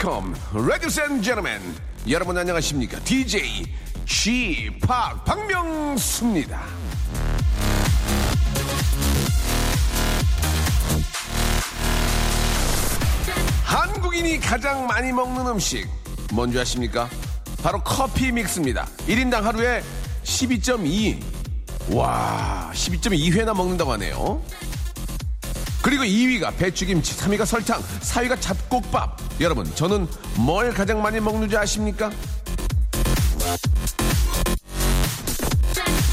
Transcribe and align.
welcome. 0.00 0.34
Ladies 0.54 1.00
and 1.00 1.22
gentlemen, 1.22 1.60
여러분 2.08 2.36
안녕하십니까? 2.38 2.98
DJ 3.00 3.66
g 4.06 4.70
p 4.70 4.86
박명수입니다. 5.24 6.62
한국인이 13.64 14.40
가장 14.40 14.86
많이 14.86 15.12
먹는 15.12 15.46
음식 15.46 15.86
뭔지 16.32 16.58
아십니까? 16.58 17.08
바로 17.62 17.82
커피 17.82 18.32
믹스입니다. 18.32 18.86
1인당 19.06 19.42
하루에 19.42 19.82
12.2. 20.24 21.94
와, 21.94 22.70
12.2회나 22.72 23.54
먹는다고 23.54 23.92
하네요. 23.92 24.42
그리고 25.82 26.04
2위가 26.04 26.56
배추김치, 26.56 27.16
3위가 27.16 27.46
설탕, 27.46 27.80
4위가 27.80 28.40
잡곡밥. 28.40 29.18
여러분, 29.40 29.64
저는 29.74 30.06
뭘 30.36 30.72
가장 30.72 31.00
많이 31.00 31.20
먹는지 31.20 31.56
아십니까? 31.56 32.10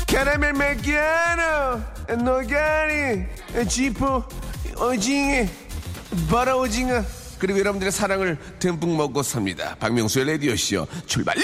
캐러멜 0.07 0.53
마키아토, 0.53 1.81
노가리, 2.23 3.25
쥐포, 3.67 4.23
오징어, 4.79 5.45
버터 6.29 6.57
오징어. 6.57 7.03
그리고 7.37 7.59
여러분들의 7.59 7.91
사랑을 7.91 8.37
듬뿍 8.59 8.95
먹고 8.95 9.21
삽니다. 9.21 9.75
박명수의 9.79 10.25
라디오쇼 10.31 10.87
출발! 11.05 11.35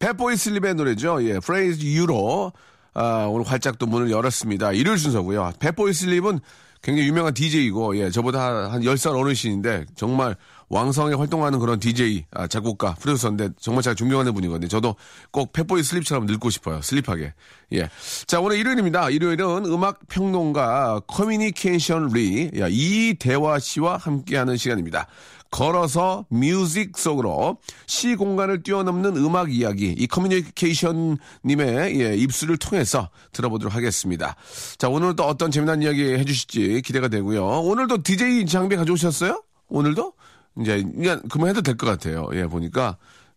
배보이 0.00 0.36
슬립의 0.36 0.74
노래죠. 0.74 1.22
예, 1.26 1.38
Praise 1.38 1.82
You로. 1.86 2.52
아, 2.92 3.26
오늘 3.30 3.46
활짝 3.50 3.78
또 3.78 3.86
문을 3.86 4.10
열었습니다. 4.10 4.72
일요일 4.72 4.98
순서고요. 4.98 5.54
배보이 5.60 5.94
슬립은 5.94 6.40
굉장히 6.84 7.08
유명한 7.08 7.32
DJ이고, 7.32 7.96
예, 7.96 8.10
저보다 8.10 8.70
한 8.70 8.82
10살 8.82 9.18
어르신인데, 9.18 9.86
정말 9.96 10.36
왕성하게 10.68 11.16
활동하는 11.16 11.58
그런 11.58 11.80
DJ, 11.80 12.26
아, 12.30 12.46
작곡가, 12.46 12.94
프로듀서인데, 12.96 13.50
정말 13.58 13.82
제가 13.82 13.94
존경하는 13.94 14.34
분이거든요. 14.34 14.68
저도 14.68 14.94
꼭 15.30 15.54
Fatboy 15.54 15.82
Slim처럼 15.82 16.26
늙고 16.26 16.50
싶어요. 16.50 16.82
slim하게. 16.82 17.32
예. 17.72 17.88
자, 18.26 18.38
오늘 18.40 18.58
일요일입니다. 18.58 19.08
일요일은 19.08 19.64
음악 19.64 20.06
평론가 20.08 21.00
커뮤니케이션 21.06 22.08
리, 22.08 22.50
야, 22.58 22.66
이대화 22.68 23.58
씨와 23.58 23.96
함께하는 23.96 24.58
시간입니다. 24.58 25.06
걸어서 25.54 26.26
뮤직 26.30 26.98
속으로 26.98 27.58
시 27.86 28.16
공간을 28.16 28.64
뛰어넘는 28.64 29.16
음악 29.18 29.54
이야기 29.54 29.92
이 29.96 30.08
커뮤니케이션 30.08 31.16
님의 31.44 32.00
예, 32.00 32.16
입술을 32.16 32.56
통해서 32.56 33.08
들어보도록 33.30 33.72
하겠습니다. 33.72 34.34
자 34.78 34.88
오늘 34.88 35.14
또 35.14 35.22
어떤 35.24 35.52
재미난 35.52 35.80
이야기 35.80 36.02
해주실지 36.12 36.82
기대가 36.84 37.06
되고요. 37.06 37.46
오늘도 37.46 38.02
DJ 38.02 38.46
장비 38.46 38.74
가져오셨어요? 38.74 39.44
오늘도 39.68 40.14
이제 40.60 40.82
그냥 40.82 41.22
그만해도 41.30 41.62
될 41.62 41.76
것 41.76 41.86
같아요. 41.86 42.28
예 42.32 42.46
보니까 42.48 42.96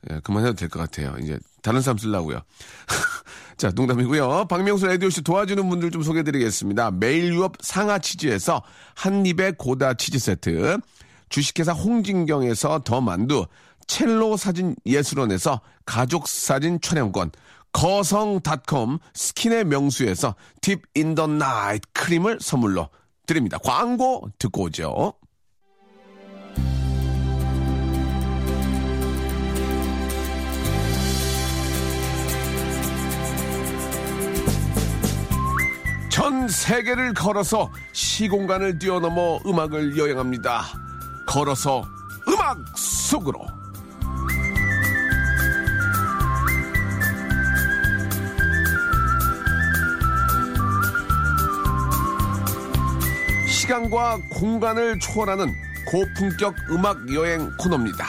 예, 0.09 0.19
그만해도 0.23 0.53
될 0.55 0.69
것 0.69 0.79
같아요. 0.79 1.15
이제 1.21 1.37
다른 1.61 1.81
사람 1.81 1.99
쓰려고요. 1.99 2.39
자, 3.57 3.71
농담이고요. 3.75 4.45
박명수 4.47 4.87
라디오씨 4.87 5.21
도와주는 5.23 5.69
분들 5.69 5.91
좀 5.91 6.01
소개해드리겠습니다. 6.01 6.91
매일 6.91 7.33
유업 7.33 7.57
상하 7.61 7.99
치즈에서 7.99 8.63
한입의 8.95 9.53
고다 9.57 9.95
치즈 9.95 10.19
세트, 10.19 10.77
주식회사 11.29 11.73
홍진경에서 11.73 12.79
더 12.83 13.01
만두, 13.01 13.45
첼로 13.87 14.37
사진 14.37 14.75
예술원에서 14.85 15.61
가족 15.85 16.27
사진 16.27 16.79
촬영권, 16.81 17.31
거성닷컴 17.71 18.99
스킨의 19.13 19.65
명수에서 19.65 20.35
deep 20.61 20.81
in 20.95 21.08
the 21.08 21.27
night 21.27 21.87
크림을 21.93 22.39
선물로 22.41 22.89
드립니다. 23.25 23.57
광고 23.59 24.29
듣고 24.39 24.63
오죠. 24.63 25.13
전 36.09 36.47
세계를 36.47 37.13
걸어서 37.13 37.71
시공간을 37.93 38.79
뛰어넘어 38.79 39.39
음악을 39.45 39.99
여행합니다. 39.99 40.86
걸어서 41.27 41.83
음악 42.27 42.57
속으로. 42.75 43.45
시간과 53.49 54.19
공간을 54.31 54.99
초월하는 54.99 55.53
고품격 55.91 56.55
음악 56.71 57.13
여행 57.13 57.51
코너입니다. 57.57 58.05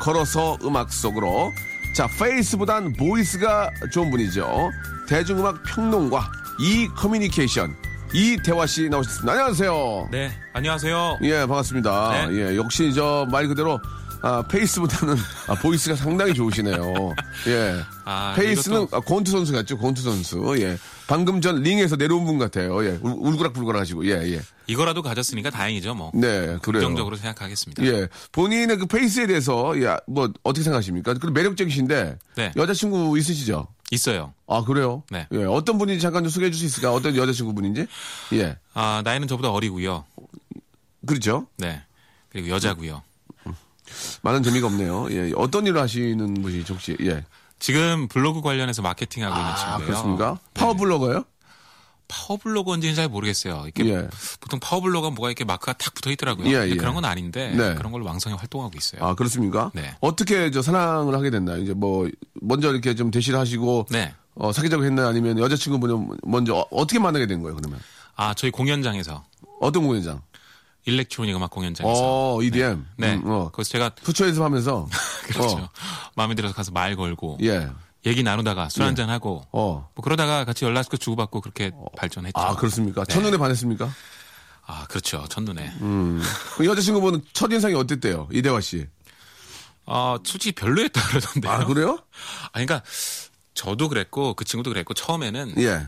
걸어서 0.00 0.56
음악 0.64 0.90
속으로. 0.90 1.52
자, 1.94 2.08
face보단 2.18 2.94
voice가 2.94 3.70
좋은 3.92 4.10
분이죠. 4.10 4.70
대중음악 5.08 5.62
평론가 5.64 6.32
이 6.58 6.88
커뮤니케이션 6.96 7.76
이대화 8.12 8.66
씨 8.66 8.88
나오셨습니다. 8.90 9.32
안녕하세요. 9.32 10.08
네, 10.10 10.30
안녕하세요. 10.52 11.18
예, 11.22 11.38
반갑습니다. 11.46 12.26
네. 12.28 12.36
예, 12.52 12.56
역시 12.56 12.92
저 12.92 13.26
말 13.30 13.48
그대로 13.48 13.80
아, 14.24 14.40
face보다는 14.46 15.16
아, 15.48 15.54
voice가 15.56 15.96
상당히 15.96 16.32
좋으시네요. 16.34 16.76
예. 17.48 17.80
아, 18.04 18.34
face는 18.36 18.86
이것도- 18.86 18.94
아, 18.94 19.00
권투 19.00 19.30
선수 19.32 19.52
같죠, 19.52 19.76
권투 19.78 20.00
선수. 20.02 20.54
예. 20.60 20.76
방금 21.08 21.40
전 21.40 21.60
링에서 21.62 21.96
내려온 21.96 22.24
분 22.24 22.38
같아요. 22.38 22.84
예. 22.84 22.98
울- 23.02 23.16
울그락불그락 23.18 23.80
하시고, 23.80 24.06
예, 24.06 24.12
예. 24.34 24.40
이거라도 24.68 25.02
가졌으니까 25.02 25.50
다행이죠, 25.50 25.94
뭐. 25.94 26.12
네, 26.14 26.56
그래요. 26.62 26.82
긍정적으로 26.82 27.16
생각하겠습니다. 27.16 27.84
예. 27.84 28.06
본인의 28.30 28.76
그 28.78 28.86
face에 28.86 29.26
대해서, 29.26 29.72
예, 29.80 29.96
뭐, 30.06 30.30
어떻게 30.44 30.62
생각하십니까? 30.62 31.14
그 31.14 31.26
매력적이신데, 31.26 32.18
네. 32.36 32.52
여자친구 32.54 33.18
있으시죠? 33.18 33.66
있어요. 33.96 34.32
아, 34.48 34.64
그래요? 34.64 35.02
네. 35.10 35.26
예. 35.32 35.44
어떤 35.44 35.76
분인지 35.78 36.00
잠깐 36.00 36.24
좀 36.24 36.30
소개해 36.30 36.50
줄 36.50 36.58
수 36.60 36.64
있을까요? 36.66 36.94
어떤 36.94 37.14
여자친구 37.14 37.54
분인지? 37.54 37.86
예. 38.32 38.56
아, 38.74 39.02
나이는 39.04 39.28
저보다 39.28 39.50
어리고요. 39.50 40.04
그렇죠? 41.06 41.46
네. 41.58 41.82
그리고 42.30 42.48
여자고요. 42.48 43.02
많은 44.22 44.42
재미가 44.42 44.66
없네요. 44.68 45.08
예. 45.10 45.32
어떤 45.36 45.66
일을 45.66 45.80
하시는 45.80 46.34
분이죠, 46.34 46.74
혹시? 46.74 46.96
예. 47.02 47.24
지금 47.58 48.08
블로그 48.08 48.40
관련해서 48.40 48.80
마케팅하고 48.82 49.36
있는 49.38 49.50
아, 49.52 49.56
친구예요. 49.56 49.86
그렇습니까? 49.86 50.32
네. 50.32 50.50
파워 50.54 50.74
블로거요? 50.74 51.24
파워블로거인지는 52.12 52.94
잘 52.94 53.08
모르겠어요. 53.08 53.62
이렇게 53.64 53.86
예. 53.88 54.08
보통 54.40 54.60
파워블로거 54.60 55.10
뭐가 55.12 55.30
이렇게 55.30 55.44
마크가 55.44 55.72
탁 55.72 55.94
붙어 55.94 56.10
있더라고요. 56.10 56.46
예, 56.48 56.68
예. 56.68 56.76
그런 56.76 56.94
건 56.94 57.06
아닌데 57.06 57.54
네. 57.56 57.74
그런 57.74 57.90
걸로 57.90 58.04
왕성히 58.04 58.36
활동하고 58.36 58.72
있어요. 58.76 59.02
아, 59.02 59.14
그렇습니까? 59.14 59.70
네. 59.74 59.96
어떻게 60.00 60.50
저 60.50 60.60
사랑을 60.60 61.14
하게 61.14 61.30
됐나요? 61.30 61.62
이제 61.62 61.72
뭐, 61.72 62.08
먼저 62.34 62.70
이렇게 62.70 62.94
좀 62.94 63.10
대시를 63.10 63.38
하시고, 63.38 63.86
네. 63.90 64.14
어, 64.34 64.52
사귀자고 64.52 64.84
했나요? 64.84 65.08
아니면 65.08 65.38
여자친구분은 65.38 66.18
먼저 66.24 66.66
어, 66.70 66.86
떻게 66.86 66.98
만나게 66.98 67.26
된 67.26 67.42
거예요, 67.42 67.56
그러면? 67.56 67.80
아, 68.16 68.34
저희 68.34 68.50
공연장에서 68.50 69.24
어떤 69.60 69.86
공연장? 69.86 70.20
일렉트로닉 70.84 71.36
음악 71.36 71.50
공연장에서 71.50 72.00
어, 72.36 72.42
EDM. 72.42 72.84
네. 72.96 73.14
음, 73.14 73.22
어. 73.26 73.50
거기서 73.50 73.70
제가 73.70 73.90
푸처 74.02 74.26
연습하면서. 74.26 74.88
그렇죠. 75.28 75.56
어, 75.56 75.68
마음에 76.16 76.34
들어서 76.34 76.54
가서 76.54 76.72
말 76.72 76.96
걸고 76.96 77.38
예. 77.42 77.68
얘기 78.04 78.22
나누다가 78.22 78.68
술 78.68 78.82
한잔 78.82 79.10
하고 79.10 79.46
어. 79.52 79.88
뭐 79.94 80.02
그러다가 80.02 80.44
같이 80.44 80.64
연락처 80.64 80.96
주고받고 80.96 81.40
그렇게 81.40 81.70
발전했죠. 81.96 82.38
아, 82.38 82.56
그렇습니까? 82.56 83.04
네. 83.04 83.14
첫눈에 83.14 83.36
반했습니까? 83.36 83.88
아, 84.66 84.86
그렇죠. 84.88 85.24
첫눈에. 85.28 85.72
음. 85.80 86.22
그 86.56 86.66
여자친구분은 86.66 87.22
첫 87.32 87.52
인상이 87.52 87.74
어땠대요? 87.74 88.28
이대화 88.32 88.60
씨. 88.60 88.86
아, 89.86 90.18
솔직히 90.24 90.52
별로였다 90.52 91.00
그러던데요. 91.08 91.52
아, 91.52 91.64
그래요? 91.64 91.98
아, 92.46 92.50
그러니까 92.52 92.82
저도 93.54 93.88
그랬고 93.88 94.34
그 94.34 94.44
친구도 94.44 94.70
그랬고 94.70 94.94
처음에는 94.94 95.54
예. 95.58 95.86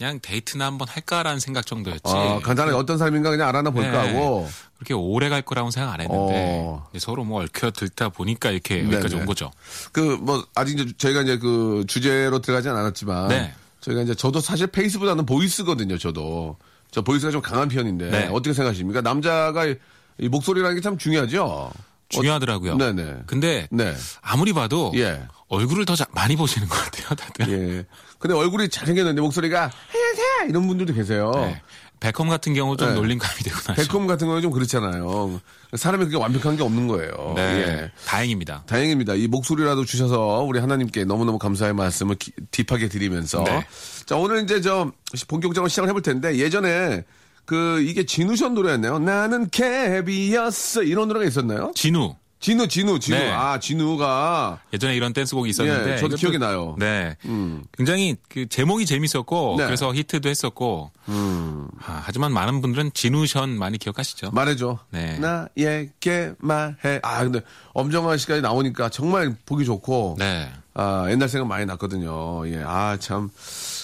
그냥 0.00 0.18
데이트나 0.22 0.64
한번 0.64 0.88
할까라는 0.88 1.40
생각 1.40 1.66
정도였지. 1.66 2.00
아, 2.06 2.40
간단하게 2.42 2.74
어떤 2.74 2.96
사람인가 2.96 3.28
그냥 3.28 3.48
알아나 3.48 3.68
볼까 3.70 4.04
네. 4.04 4.14
하고. 4.14 4.48
그렇게 4.78 4.94
오래 4.94 5.28
갈 5.28 5.42
거라고는 5.42 5.70
생각 5.70 5.92
안 5.92 6.00
했는데 6.00 6.32
어. 6.64 6.88
서로 6.98 7.22
뭐 7.22 7.42
얽혀 7.42 7.70
들다 7.70 8.08
보니까 8.08 8.50
이렇게 8.50 8.76
네네. 8.76 8.94
여기까지 8.94 9.16
온 9.16 9.26
거죠. 9.26 9.50
그, 9.92 10.00
뭐, 10.22 10.42
아직 10.54 10.80
이제 10.80 10.90
저희가 10.96 11.20
이제 11.20 11.36
그 11.36 11.84
주제로 11.86 12.38
들어가진 12.40 12.70
않았지만. 12.70 13.28
네. 13.28 13.52
저희가 13.82 14.00
이제 14.00 14.14
저도 14.14 14.40
사실 14.40 14.68
face보다는 14.68 15.26
voice거든요, 15.26 15.98
저도. 15.98 16.56
저 16.90 17.02
voice가 17.02 17.30
좀 17.30 17.42
강한 17.42 17.68
편인데. 17.68 18.10
네. 18.10 18.26
어떻게 18.32 18.54
생각하십니까? 18.54 19.02
남자가 19.02 19.66
이, 19.66 19.74
이 20.18 20.28
목소리라는 20.30 20.76
게 20.76 20.80
참 20.80 20.96
중요하죠? 20.96 21.70
중요하더라고요. 22.08 22.76
네네. 22.78 23.16
근데 23.26 23.68
네. 23.70 23.94
아무리 24.22 24.54
봐도 24.54 24.92
예. 24.96 25.22
얼굴을 25.48 25.84
더 25.84 25.94
자- 25.94 26.06
많이 26.12 26.36
보시는 26.36 26.68
것 26.68 26.74
같아요, 26.74 27.08
다들. 27.14 27.48
예. 27.50 27.84
근데 28.20 28.34
얼굴이 28.36 28.68
잘생겼는데 28.68 29.20
목소리가 29.22 29.70
헤헤 29.94 30.50
이런 30.50 30.68
분들도 30.68 30.92
계세요. 30.94 31.32
네. 31.34 31.60
베컴 32.00 32.28
같은 32.28 32.54
경우 32.54 32.76
좀 32.76 32.88
네. 32.90 32.94
놀림감이 32.94 33.34
되고 33.42 33.56
나죠. 33.56 33.74
베컴 33.74 34.06
같은 34.06 34.26
경우는 34.26 34.42
좀 34.42 34.52
그렇잖아요. 34.52 35.40
사람이 35.74 36.04
그렇게 36.04 36.22
완벽한 36.22 36.56
게 36.56 36.62
없는 36.62 36.86
거예요. 36.86 37.32
네. 37.36 37.42
예. 37.42 37.90
다행입니다. 38.06 38.64
다행입니다. 38.66 39.14
이 39.14 39.26
목소리라도 39.26 39.84
주셔서 39.84 40.42
우리 40.46 40.60
하나님께 40.60 41.04
너무너무 41.04 41.38
감사의 41.38 41.74
말씀을 41.74 42.16
기- 42.16 42.32
deep하게 42.50 42.88
드리면서. 42.88 43.42
네. 43.44 43.66
자, 44.06 44.16
오늘 44.16 44.42
이제 44.44 44.60
저 44.60 44.90
본격적으로 45.28 45.68
시작을 45.68 45.88
해볼 45.90 46.02
텐데 46.02 46.36
예전에 46.36 47.04
그 47.46 47.80
이게 47.82 48.04
진우션 48.06 48.54
노래였네요. 48.54 48.98
나는 49.00 49.48
캡이었어. 49.50 50.82
이런 50.82 51.08
노래가 51.08 51.26
있었나요? 51.26 51.72
진우. 51.74 52.14
진우, 52.40 52.66
진우, 52.68 52.98
진우. 52.98 53.18
네. 53.18 53.30
아, 53.30 53.58
진우가. 53.60 54.60
예전에 54.72 54.96
이런 54.96 55.12
댄스곡이 55.12 55.50
있었는데 55.50 55.92
예, 55.92 55.96
저도 55.98 56.16
기억이 56.16 56.38
나요. 56.38 56.74
네, 56.78 57.16
음. 57.26 57.62
굉장히 57.76 58.16
그 58.30 58.48
제목이 58.48 58.86
재밌었고 58.86 59.56
네. 59.58 59.64
음. 59.64 59.66
그래서 59.66 59.92
히트도 59.94 60.28
했었고. 60.28 60.90
아, 61.06 62.02
하지만 62.04 62.32
많은 62.32 62.62
분들은 62.62 62.92
진우션 62.94 63.50
많이 63.58 63.76
기억하시죠? 63.76 64.30
말해줘. 64.30 64.78
네. 64.90 65.18
나에게 65.18 66.32
말해. 66.38 67.00
아, 67.02 67.22
근데 67.22 67.40
엄정화 67.74 68.16
씨까지 68.16 68.40
나오니까 68.40 68.88
정말 68.88 69.36
보기 69.44 69.64
좋고. 69.66 70.16
네, 70.18 70.50
아, 70.74 71.06
옛날 71.10 71.28
생각 71.28 71.46
많이 71.46 71.66
났거든요. 71.66 72.48
예. 72.48 72.62
아, 72.66 72.96
참. 72.98 73.30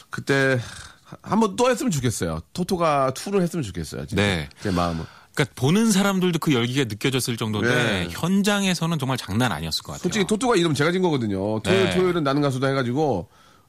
그때 0.09 0.59
한 1.23 1.39
번 1.41 1.57
또 1.57 1.71
했으면 1.71 1.91
좋겠어요. 1.93 2.41
토토가 2.55 3.13
투를 3.15 3.43
했으면 3.43 3.63
좋겠어요. 3.63 4.07
진짜. 4.07 4.23
네. 4.23 4.49
제 4.63 4.71
마음은. 4.71 5.05
그러니까 5.37 5.53
보는 5.55 5.93
사람들도 5.93 6.39
그 6.39 6.55
열기가 6.55 6.85
느껴졌을 6.85 7.37
정도인데 7.37 7.75
네. 7.75 8.09
현장에서는 8.11 8.99
정말 8.99 9.19
장난 9.19 9.53
아니었을 9.53 9.83
것 9.83 9.93
같아요. 9.93 10.03
솔직히 10.03 10.27
토토가 10.27 10.57
이름 10.57 10.73
제가 10.73 10.91
진 10.91 11.03
거거든요. 11.03 11.61
토요일, 11.61 11.85
네. 11.85 11.95
토요일은 11.95 12.25
나는 12.25 12.41
가수다 12.41 12.69
해가지고 12.69 13.29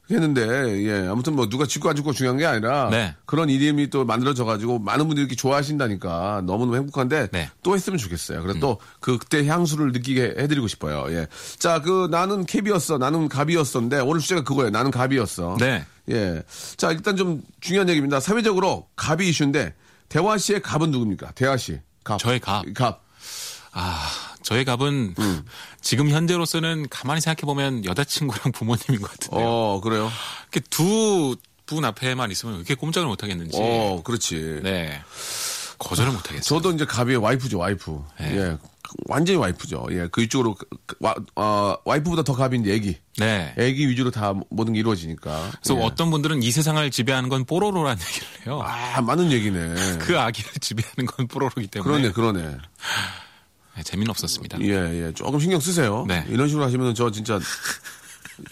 했는데, 0.10 0.42
예. 0.86 1.06
아무튼 1.10 1.36
뭐 1.36 1.50
누가 1.50 1.66
짓고 1.66 1.90
안 1.90 1.96
짓고 1.98 2.14
중요한 2.14 2.38
게 2.38 2.46
아니라 2.46 2.90
네. 2.90 3.14
그런 3.26 3.50
이름이 3.50 3.90
또 3.90 4.06
만들어져 4.06 4.46
가지고 4.46 4.80
많은 4.80 5.08
분들이 5.08 5.26
이렇게 5.26 5.36
좋아하신다니까 5.36 6.44
너무너무 6.46 6.78
행복한데 6.78 7.28
네. 7.34 7.50
또 7.62 7.76
했으면 7.76 7.98
좋겠어요. 7.98 8.42
그래서 8.42 8.58
또 8.62 8.78
그때 9.02 9.46
향수를 9.46 9.92
느끼게 9.92 10.36
해드리고 10.38 10.70
싶어요. 10.70 11.14
예. 11.14 11.28
자, 11.60 11.82
그 11.82 12.08
나는 12.10 12.46
캡이었어. 12.46 12.98
나는 12.98 13.28
갑이었어인데 13.28 14.00
오늘 14.00 14.22
주제가 14.22 14.46
그거예요. 14.46 14.70
나는 14.70 14.92
갑이었어. 14.92 15.58
네. 15.60 15.86
예. 16.10 16.42
자, 16.78 16.94
일단 16.94 17.18
좀 17.18 17.42
중요한 17.60 17.90
얘기입니다. 17.90 18.22
사회적으로 18.22 18.88
갑이 18.96 19.28
이슈인데, 19.28 19.74
대화 20.10 20.38
씨의 20.38 20.62
갑은 20.62 20.92
누굽니까? 20.92 21.32
대화 21.32 21.58
씨. 21.58 21.80
갑. 22.04 22.20
저의 22.20 22.40
갑. 22.40 22.64
갑. 22.74 23.04
아, 23.74 24.10
저의 24.42 24.66
갑은 24.66 25.16
음. 25.20 25.46
지금 25.82 26.10
현재로서는 26.10 26.88
가만히 26.90 27.22
생각해 27.22 27.42
보면 27.46 27.86
여자친구랑 27.86 28.52
부모님인 28.54 29.02
것 29.02 29.12
같은데요. 29.12 29.48
어, 29.48 29.82
그래요? 29.82 30.10
이렇게 30.52 30.62
두분 30.70 31.86
앞에만 31.86 32.32
있으면 32.32 32.56
왜 32.56 32.60
이렇게 32.60 32.76
꼼짝을 32.76 33.08
못 33.08 33.24
하겠는지. 33.24 33.58
어, 33.60 34.02
그렇지. 34.04 34.62
네. 34.64 35.02
거절을 35.80 36.12
못 36.12 36.20
하겠어요. 36.30 36.42
저도 36.42 36.72
이제 36.72 36.86
갑이 36.86 37.16
와이프죠, 37.16 37.60
와이프. 37.60 38.04
네. 38.20 38.38
예. 38.38 38.58
완전히 39.06 39.38
와이프죠. 39.38 39.88
예. 39.92 40.08
그 40.12 40.22
이쪽으로, 40.24 40.56
그- 40.56 40.66
그- 40.86 40.96
와, 41.00 41.16
어, 41.36 41.76
와이프보다 41.86 42.24
더 42.24 42.34
이제 42.62 42.74
애기. 42.74 42.98
네. 43.18 43.54
애기 43.58 43.88
위주로 43.88 44.12
다 44.12 44.34
모든 44.50 44.74
게 44.74 44.80
이루어지니까. 44.80 45.52
그래서 45.62 45.80
예. 45.80 45.84
어떤 45.86 46.10
분들은 46.12 46.44
이 46.44 46.52
세상을 46.52 46.90
지배하는 46.92 47.30
건 47.30 47.46
뽀로로라는 47.46 48.02
얘기를 48.02 48.28
해요. 48.46 48.62
아, 48.64 49.02
많은 49.02 49.32
얘기네. 49.32 49.98
그 50.00 50.20
아기를 50.20 50.52
지배하는 50.60 51.06
건 51.06 51.28
뽀로로기 51.28 51.68
그러네, 51.68 52.10
때문에 52.10 52.12
그러네. 52.12 52.58
네, 53.76 53.84
재미는 53.84 54.10
없었습니다. 54.10 54.60
예, 54.62 55.06
예. 55.08 55.12
조금 55.14 55.40
신경 55.40 55.60
쓰세요. 55.60 56.06
네. 56.08 56.26
이런 56.30 56.48
식으로 56.48 56.66
하시면 56.66 56.96
저 56.96 57.12
진짜 57.12 57.40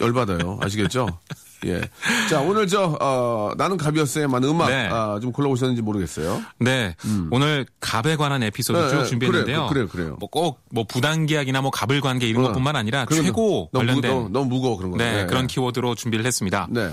열받아요. 0.00 0.58
아시겠죠? 0.62 1.18
예. 1.64 1.80
자, 2.28 2.40
오늘 2.40 2.66
저, 2.66 2.96
어, 3.00 3.52
나는 3.56 3.76
갑이었어의 3.76 4.28
많은 4.28 4.48
음악, 4.48 4.68
네. 4.68 4.88
아, 4.90 5.18
좀 5.20 5.32
골라오셨는지 5.32 5.82
모르겠어요. 5.82 6.42
네, 6.58 6.94
오늘 7.30 7.66
갑에 7.80 8.16
관한 8.16 8.42
에피소드 8.42 8.78
네, 8.78 8.90
쭉 8.90 8.96
네, 8.98 9.04
준비했는데요. 9.04 9.56
그래 9.68 9.80
요, 9.80 9.88
그래요, 9.88 9.88
그래요. 9.88 10.16
뭐꼭 10.20 10.60
뭐 10.70 10.84
부단계약이나 10.84 11.62
뭐 11.62 11.70
갑을 11.70 12.00
관계 12.00 12.26
이런 12.26 12.44
어. 12.44 12.48
것 12.48 12.54
뿐만 12.54 12.76
아니라 12.76 13.04
그런 13.06 13.24
최고 13.24 13.66
거, 13.66 13.70
너무, 13.72 13.86
관련된 13.86 14.14
무거, 14.14 14.28
너무 14.28 14.46
무거워, 14.46 14.76
그런 14.76 14.90
거. 14.92 14.98
네, 14.98 15.22
예, 15.22 15.26
그런 15.26 15.44
예. 15.44 15.46
키워드로 15.46 15.94
준비를 15.94 16.26
했습니다. 16.26 16.66
네. 16.70 16.92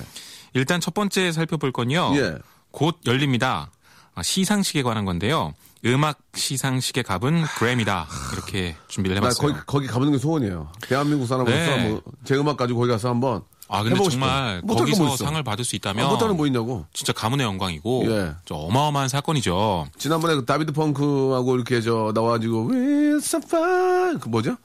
일단 0.54 0.80
첫 0.80 0.94
번째 0.94 1.32
살펴볼 1.32 1.72
건요. 1.72 2.14
예. 2.16 2.36
곧 2.72 3.00
열립니다. 3.06 3.72
아, 4.16 4.24
시상식에 4.24 4.84
관한 4.84 5.06
건데요. 5.06 5.54
음악 5.86 6.20
시상식의 6.36 7.04
갑은 7.04 7.44
그래미다. 7.58 8.08
이렇게 8.34 8.76
준비를 8.88 9.16
나 9.16 9.22
해봤어요. 9.22 9.48
거기, 9.48 9.60
거기 9.66 9.88
가보는 9.88 10.14
게 10.14 10.18
소원이에요. 10.18 10.72
대한민국 10.82 11.26
사람으로서 11.28 11.58
네. 11.58 11.90
뭐, 11.90 12.02
제 12.24 12.36
음악 12.36 12.56
가지고 12.58 12.80
거기 12.80 12.92
가서 12.92 13.10
한번. 13.10 13.42
아, 13.74 13.82
근데 13.82 13.96
정말. 14.10 14.62
못할 14.64 14.86
거기서 14.86 15.08
있어. 15.16 15.26
상을 15.26 15.42
받을 15.42 15.66
수 15.66 15.76
있다면 15.76 16.06
아, 16.06 16.10
못하는 16.10 16.38
뭐 16.38 16.46
있냐고. 16.46 16.86
진짜 16.94 17.12
가문의 17.12 17.46
영광이고 17.46 18.04
예. 18.08 18.32
저 18.46 18.54
어마어마한 18.56 19.10
사건이죠. 19.10 19.88
지난번에 19.98 20.36
그 20.36 20.46
다비드 20.46 20.74
펑크하고 20.74 21.56
이렇게 21.56 21.82
저 21.82 22.12
나와가지고, 22.14 22.70
We're 22.70 23.18
so 23.18 23.40
fine. 23.44 24.20
그 24.20 24.30
뭐죠? 24.30 24.58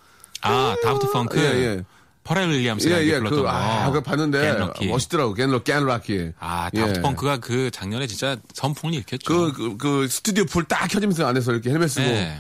아, 0.43 0.77
다프트 0.85 1.11
펑크. 1.11 1.39
예, 1.39 1.43
예. 1.43 1.85
퍼렐 2.25 2.51
윌리엄스가 2.51 3.01
예, 3.03 3.07
예. 3.07 3.19
불렀던 3.19 3.31
그, 3.39 3.43
거. 3.43 3.49
아, 3.49 3.87
그거 3.87 4.03
봤는데. 4.03 4.59
멋있더라고. 4.87 5.33
Get 5.33 5.46
Lu-, 5.46 5.63
Get 5.63 5.86
Lucky. 5.86 6.33
아, 6.39 6.69
예. 6.75 6.79
다프트 6.81 7.01
펑크가 7.01 7.39
그 7.39 7.71
작년에 7.71 8.07
진짜 8.07 8.37
선풍을 8.53 8.95
일으켰죠. 8.95 9.25
그, 9.25 9.53
그, 9.53 9.77
그 9.79 10.09
스튜디오 10.09 10.45
풀딱 10.45 10.91
켜지면서 10.91 11.27
안에서 11.27 11.53
이렇게 11.53 11.71
헬멧 11.71 11.91
쓰고. 11.91 12.07
네. 12.07 12.39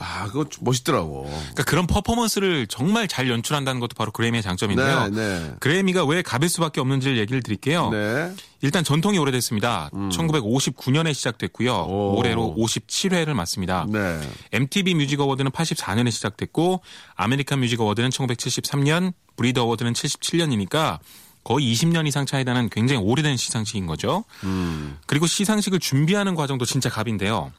아, 0.00 0.26
그거 0.26 0.48
좀 0.48 0.62
멋있더라고. 0.64 1.24
그러니까 1.24 1.64
그런 1.64 1.88
퍼포먼스를 1.88 2.68
정말 2.68 3.08
잘 3.08 3.28
연출한다는 3.28 3.80
것도 3.80 3.94
바로 3.96 4.12
그래미의 4.12 4.44
장점인데요. 4.44 5.08
네, 5.08 5.10
네. 5.10 5.52
그래미가 5.58 6.04
왜 6.04 6.22
갑일 6.22 6.48
수밖에 6.48 6.80
없는지를 6.80 7.18
얘기를 7.18 7.42
드릴게요. 7.42 7.90
네. 7.90 8.32
일단 8.60 8.84
전통이 8.84 9.18
오래됐습니다. 9.18 9.90
1959년에 9.92 11.12
시작됐고요. 11.14 11.72
오. 11.72 12.16
올해로 12.16 12.54
57회를 12.56 13.32
맞습니다. 13.34 13.86
네. 13.88 14.20
MTV 14.52 14.94
뮤직 14.94 15.20
어워드는 15.20 15.50
84년에 15.50 16.12
시작됐고 16.12 16.80
아메리칸 17.16 17.58
뮤직 17.58 17.80
어워드는 17.80 18.10
1973년, 18.10 19.12
브릿 19.36 19.58
어워드는 19.58 19.94
77년이니까 19.94 20.98
거의 21.42 21.72
20년 21.72 22.06
이상 22.06 22.24
차이 22.26 22.44
나는 22.44 22.68
굉장히 22.68 23.02
오래된 23.02 23.36
시상식인 23.36 23.86
거죠. 23.86 24.24
그리고 25.06 25.26
시상식을 25.26 25.80
준비하는 25.80 26.34
과정도 26.34 26.64
진짜 26.64 26.88
갑인데요. 26.90 27.52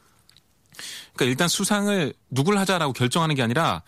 그러니까 1.13 1.31
일단 1.31 1.47
수상을 1.47 2.13
누굴 2.29 2.57
하자라고 2.57 2.93
결정하는 2.93 3.35
게 3.35 3.41
아니라 3.41 3.83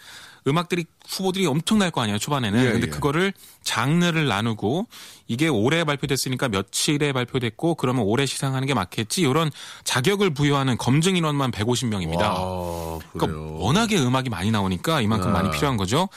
음악들이 0.48 0.86
후보들이 1.07 1.45
엄청날 1.45 1.91
거 1.91 2.01
아니에요 2.01 2.17
초반에는 2.17 2.65
예, 2.65 2.71
근데 2.71 2.88
예. 2.88 2.89
그거를 2.89 3.31
장르를 3.63 4.27
나누고 4.27 4.88
이게 5.27 5.48
올해 5.48 5.83
발표됐으니까 5.83 6.50
며칠에 6.50 7.13
발표됐고 7.13 7.75
그러면 7.75 8.05
올해 8.05 8.25
시상하는 8.25 8.67
게 8.67 8.74
맞겠지 8.74 9.21
이런 9.21 9.51
자격을 9.83 10.33
부여하는 10.33 10.77
검증 10.77 11.15
인원만 11.15 11.51
150명입니다. 11.51 12.21
아, 12.21 13.00
그러니까. 13.13 13.39
워낙에 13.60 14.00
음악이 14.00 14.29
많이 14.29 14.50
나오니까 14.50 15.01
이만큼 15.01 15.27
네. 15.27 15.33
많이 15.33 15.51
필요한 15.51 15.77
거죠. 15.77 16.10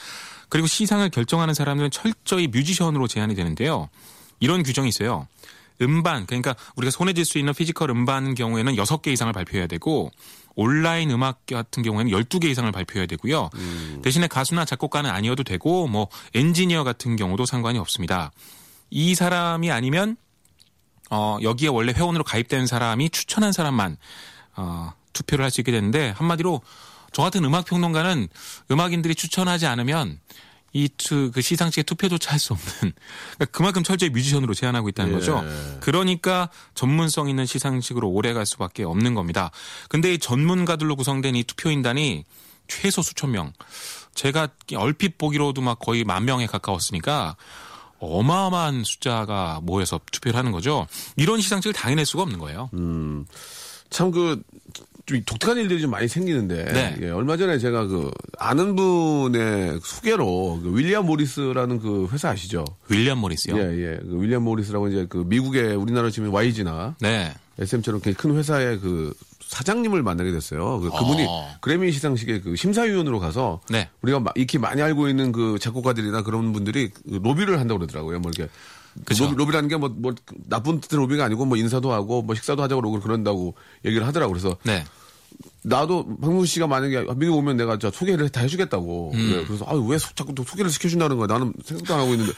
그리고 0.49 0.67
시상을 0.67 1.07
결정하는 1.09 1.53
사람들은 1.53 1.91
철저히 1.91 2.47
뮤지션으로 2.47 3.07
제한이 3.07 3.35
되는데요. 3.35 3.89
이런 4.39 4.63
규정이 4.63 4.89
있어요. 4.89 5.27
음반 5.81 6.25
그러니까 6.25 6.55
우리가 6.75 6.91
손에 6.91 7.13
쥘 7.13 7.25
수 7.25 7.37
있는 7.37 7.53
physical 7.53 7.89
음반 7.89 8.35
경우에는 8.35 8.75
6개 8.75 9.07
이상을 9.07 9.31
발표해야 9.33 9.67
되고 9.67 10.11
온라인 10.55 11.11
음악 11.11 11.45
같은 11.45 11.83
경우에는 11.83 12.11
12개 12.11 12.45
이상을 12.45 12.71
발표해야 12.71 13.07
되고요. 13.07 13.49
대신에 14.03 14.27
가수나 14.27 14.63
작곡가는 14.65 15.09
아니어도 15.09 15.43
되고 15.43 15.87
뭐 15.87 16.07
엔지니어 16.33 16.83
같은 16.83 17.15
경우도 17.17 17.45
상관이 17.45 17.77
없습니다. 17.79 18.31
이 18.89 19.15
사람이 19.15 19.71
아니면 19.71 20.15
어, 21.11 21.37
여기에 21.41 21.67
원래 21.69 21.91
회원으로 21.91 22.23
가입된 22.23 22.67
사람이 22.67 23.09
추천한 23.09 23.51
사람만 23.51 23.97
어, 24.55 24.93
투표를 25.13 25.43
할 25.43 25.51
수 25.51 25.61
있게 25.61 25.71
되는데 25.71 26.09
한마디로 26.17 26.61
저 27.11 27.21
같은 27.21 27.43
음악 27.45 27.65
평론가는 27.65 28.27
음악인들이 28.71 29.15
추천하지 29.15 29.65
않으면 29.65 30.19
이그 30.75 31.41
시상식에 31.41 31.83
투표조차 31.83 32.31
할 32.33 32.39
수 32.39 32.51
없는 32.51 32.93
그러니까 33.35 33.45
그만큼 33.51 33.81
철저히 33.81 34.09
뮤지션으로 34.09 34.53
제한하고 34.53 34.89
있다는 34.89 35.13
예. 35.13 35.15
거죠. 35.15 35.41
그러니까 35.79 36.49
전문성 36.73 37.29
있는 37.29 37.45
시상식으로 37.45 38.09
오래 38.09 38.33
갈 38.33 38.45
수밖에 38.45 38.83
없는 38.83 39.13
겁니다. 39.13 39.51
근데 39.87 40.13
이 40.13 40.19
전문가들로 40.19 40.97
구성된 40.97 41.35
이 41.35 41.43
투표인단이 41.45 42.25
최소 42.67 43.01
수천 43.01 43.31
명. 43.31 43.53
제가 44.15 44.49
얼핏 44.75 45.17
보기로도 45.17 45.61
막 45.61 45.79
거의 45.79 46.03
만 46.03 46.25
명에 46.25 46.45
가까웠으니까 46.45 47.37
어마어마한 47.99 48.83
숫자가 48.83 49.61
모여서 49.63 50.01
투표를 50.11 50.37
하는 50.37 50.51
거죠. 50.51 50.87
이런 51.15 51.39
시상식을 51.39 51.73
당해낼 51.73 52.05
수가 52.05 52.23
없는 52.23 52.37
거예요. 52.37 52.69
참 53.89 54.11
그, 54.11 54.43
좀 55.05 55.21
독특한 55.23 55.57
일들이 55.57 55.81
좀 55.81 55.91
많이 55.91 56.07
생기는데. 56.07 56.65
네. 56.65 56.97
예, 57.01 57.09
얼마 57.09 57.37
전에 57.37 57.59
제가 57.59 57.85
그, 57.85 58.11
아는 58.39 58.75
분의 58.75 59.79
소개로, 59.83 60.61
그 60.63 60.75
윌리엄 60.75 61.05
모리스라는 61.05 61.79
그 61.79 62.07
회사 62.11 62.29
아시죠? 62.29 62.65
윌리엄 62.89 63.19
모리스요. 63.19 63.55
예, 63.57 63.61
예. 63.61 63.99
그 64.01 64.19
윌리엄 64.19 64.43
모리스라고 64.43 64.87
이제 64.87 65.05
그 65.07 65.23
미국의 65.27 65.75
우리나라 65.75 66.09
치면 66.09 66.31
YG나 66.31 66.95
네. 67.01 67.31
SM처럼 67.59 68.01
큰 68.01 68.35
회사의 68.35 68.79
그 68.79 69.13
사장님을 69.41 70.01
만나게 70.01 70.31
됐어요. 70.31 70.79
그, 70.79 70.89
그분이 70.89 71.25
어. 71.29 71.49
그래미 71.61 71.91
시상식에 71.91 72.41
그 72.41 72.55
심사위원으로 72.55 73.19
가서 73.19 73.61
네. 73.69 73.89
우리가 74.01 74.19
마- 74.19 74.31
익히 74.35 74.57
많이 74.57 74.81
알고 74.81 75.07
있는 75.07 75.31
그 75.31 75.57
작곡가들이나 75.61 76.23
그런 76.23 76.51
분들이 76.51 76.89
그 76.89 77.19
로비를 77.23 77.59
한다고 77.59 77.77
그러더라고요. 77.79 78.19
뭐 78.19 78.31
이렇게 78.35 78.51
그죠. 79.03 79.25
로비, 79.25 79.35
로비라는 79.35 79.67
게 79.69 79.75
뭐 79.77 79.89
뭐 79.89 80.13
나쁜 80.47 80.79
뜻의 80.79 80.97
로비가 80.97 81.25
아니고 81.25 81.45
뭐 81.45 81.57
인사도 81.57 81.91
하고 81.91 82.21
뭐 82.21 82.33
식사도 82.35 82.61
하자고 82.63 82.81
그러고 82.81 82.99
그런다고 83.01 83.55
얘기를 83.83 84.05
하더라고. 84.07 84.31
그래서 84.31 84.55
네. 84.63 84.85
나도 85.63 86.05
박문 86.21 86.45
씨가 86.45 86.67
만약에 86.67 87.05
미국 87.17 87.37
오면 87.37 87.57
내가 87.57 87.77
저 87.77 87.91
소개를 87.91 88.29
다 88.29 88.41
해주겠다고. 88.41 89.11
음. 89.13 89.17
네, 89.31 89.43
그래서 89.45 89.65
아유 89.67 89.83
왜 89.85 89.97
소- 89.97 90.13
자꾸 90.15 90.33
또 90.33 90.43
소개를 90.43 90.71
시켜준다는 90.71 91.17
거야. 91.17 91.27
나는 91.27 91.51
생각도 91.63 91.93
안 91.93 91.99
하고 92.01 92.11
있는데 92.13 92.31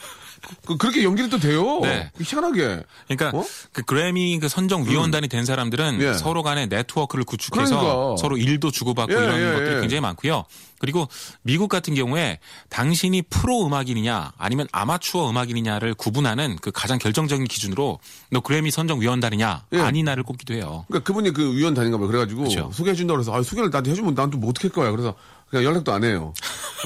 그, 0.66 0.86
렇게 0.86 1.02
연기를 1.04 1.30
또 1.30 1.38
돼요. 1.38 1.80
네. 1.82 2.10
희한하게. 2.20 2.82
그러니까 3.08 3.38
어? 3.38 3.44
그 3.72 3.82
그래미 3.82 4.38
그 4.38 4.48
선정 4.48 4.84
위원단이 4.84 5.28
된 5.28 5.44
사람들은 5.44 6.00
예. 6.00 6.14
서로 6.14 6.42
간에 6.42 6.66
네트워크를 6.66 7.24
구축해서 7.24 7.78
그러니까. 7.80 8.16
서로 8.18 8.36
일도 8.36 8.70
주고받고 8.70 9.12
예, 9.12 9.16
이런 9.18 9.40
예, 9.40 9.52
것들이 9.52 9.76
예. 9.76 9.80
굉장히 9.80 10.00
많고요. 10.00 10.44
그리고 10.80 11.08
미국 11.42 11.68
같은 11.68 11.94
경우에 11.96 12.38
당신이 12.68 13.22
프로 13.22 13.66
음악인이냐 13.66 14.32
아니면 14.38 14.68
아마추어 14.70 15.28
음악인이냐를 15.28 15.94
구분하는 15.94 16.56
그 16.62 16.70
가장 16.70 16.98
결정적인 16.98 17.46
기준으로 17.46 17.98
너 18.30 18.40
그래미 18.40 18.70
선정 18.70 19.00
위원단이냐 19.00 19.64
예. 19.72 19.80
아니냐를 19.80 20.22
꼽기도 20.22 20.54
해요. 20.54 20.84
그러니까 20.88 21.04
그분이 21.06 21.32
그 21.32 21.56
위원 21.56 21.74
다닌가 21.74 21.98
봐요. 21.98 22.06
그래가지고 22.06 22.42
그렇죠. 22.42 22.70
소개해준다고 22.72 23.16
그래서 23.16 23.34
아, 23.34 23.42
소개를 23.42 23.70
나한테 23.70 23.90
해주면 23.90 24.14
난 24.14 24.30
또 24.30 24.38
뭐 24.38 24.50
어떻게 24.50 24.68
할 24.68 24.72
거야. 24.74 24.90
그래서 24.92 25.14
그냥 25.50 25.64
연락도 25.64 25.92
안 25.92 26.04
해요. 26.04 26.32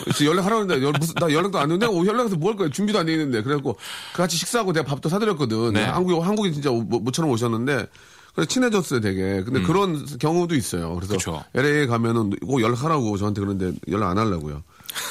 그래서 0.04 0.24
연락하라고 0.24 0.62
했는데 0.62 0.86
연- 0.86 0.94
무슨- 0.98 1.14
나 1.16 1.32
연락도 1.32 1.58
안 1.58 1.70
했는데 1.70 1.86
어, 1.86 2.04
연락해서 2.06 2.36
뭐 2.36 2.50
할 2.50 2.56
거야. 2.56 2.70
준비도 2.70 2.98
안 2.98 3.06
돼 3.06 3.12
있는데. 3.12 3.42
그래갖고 3.42 3.76
같이 4.14 4.36
식사하고 4.36 4.72
내가 4.72 4.86
밥도 4.86 5.08
사드렸거든. 5.08 5.72
네. 5.74 5.84
한국, 5.84 6.20
한국에 6.24 6.52
진짜 6.52 6.70
모- 6.70 7.00
모처럼 7.00 7.30
오셨는데 7.30 7.86
그래서 8.34 8.48
친해졌어요 8.48 9.00
되게. 9.00 9.42
근데 9.42 9.60
그런 9.62 10.06
경우도 10.18 10.54
있어요. 10.54 10.94
그래서 10.94 11.14
음. 11.14 11.18
그쵸. 11.18 11.44
LA 11.54 11.86
가면은 11.86 12.30
꼭 12.46 12.62
연락하라고 12.62 13.16
저한테 13.18 13.40
그러는데 13.40 13.76
연락 13.90 14.10
안 14.10 14.18
하려고요. 14.18 14.62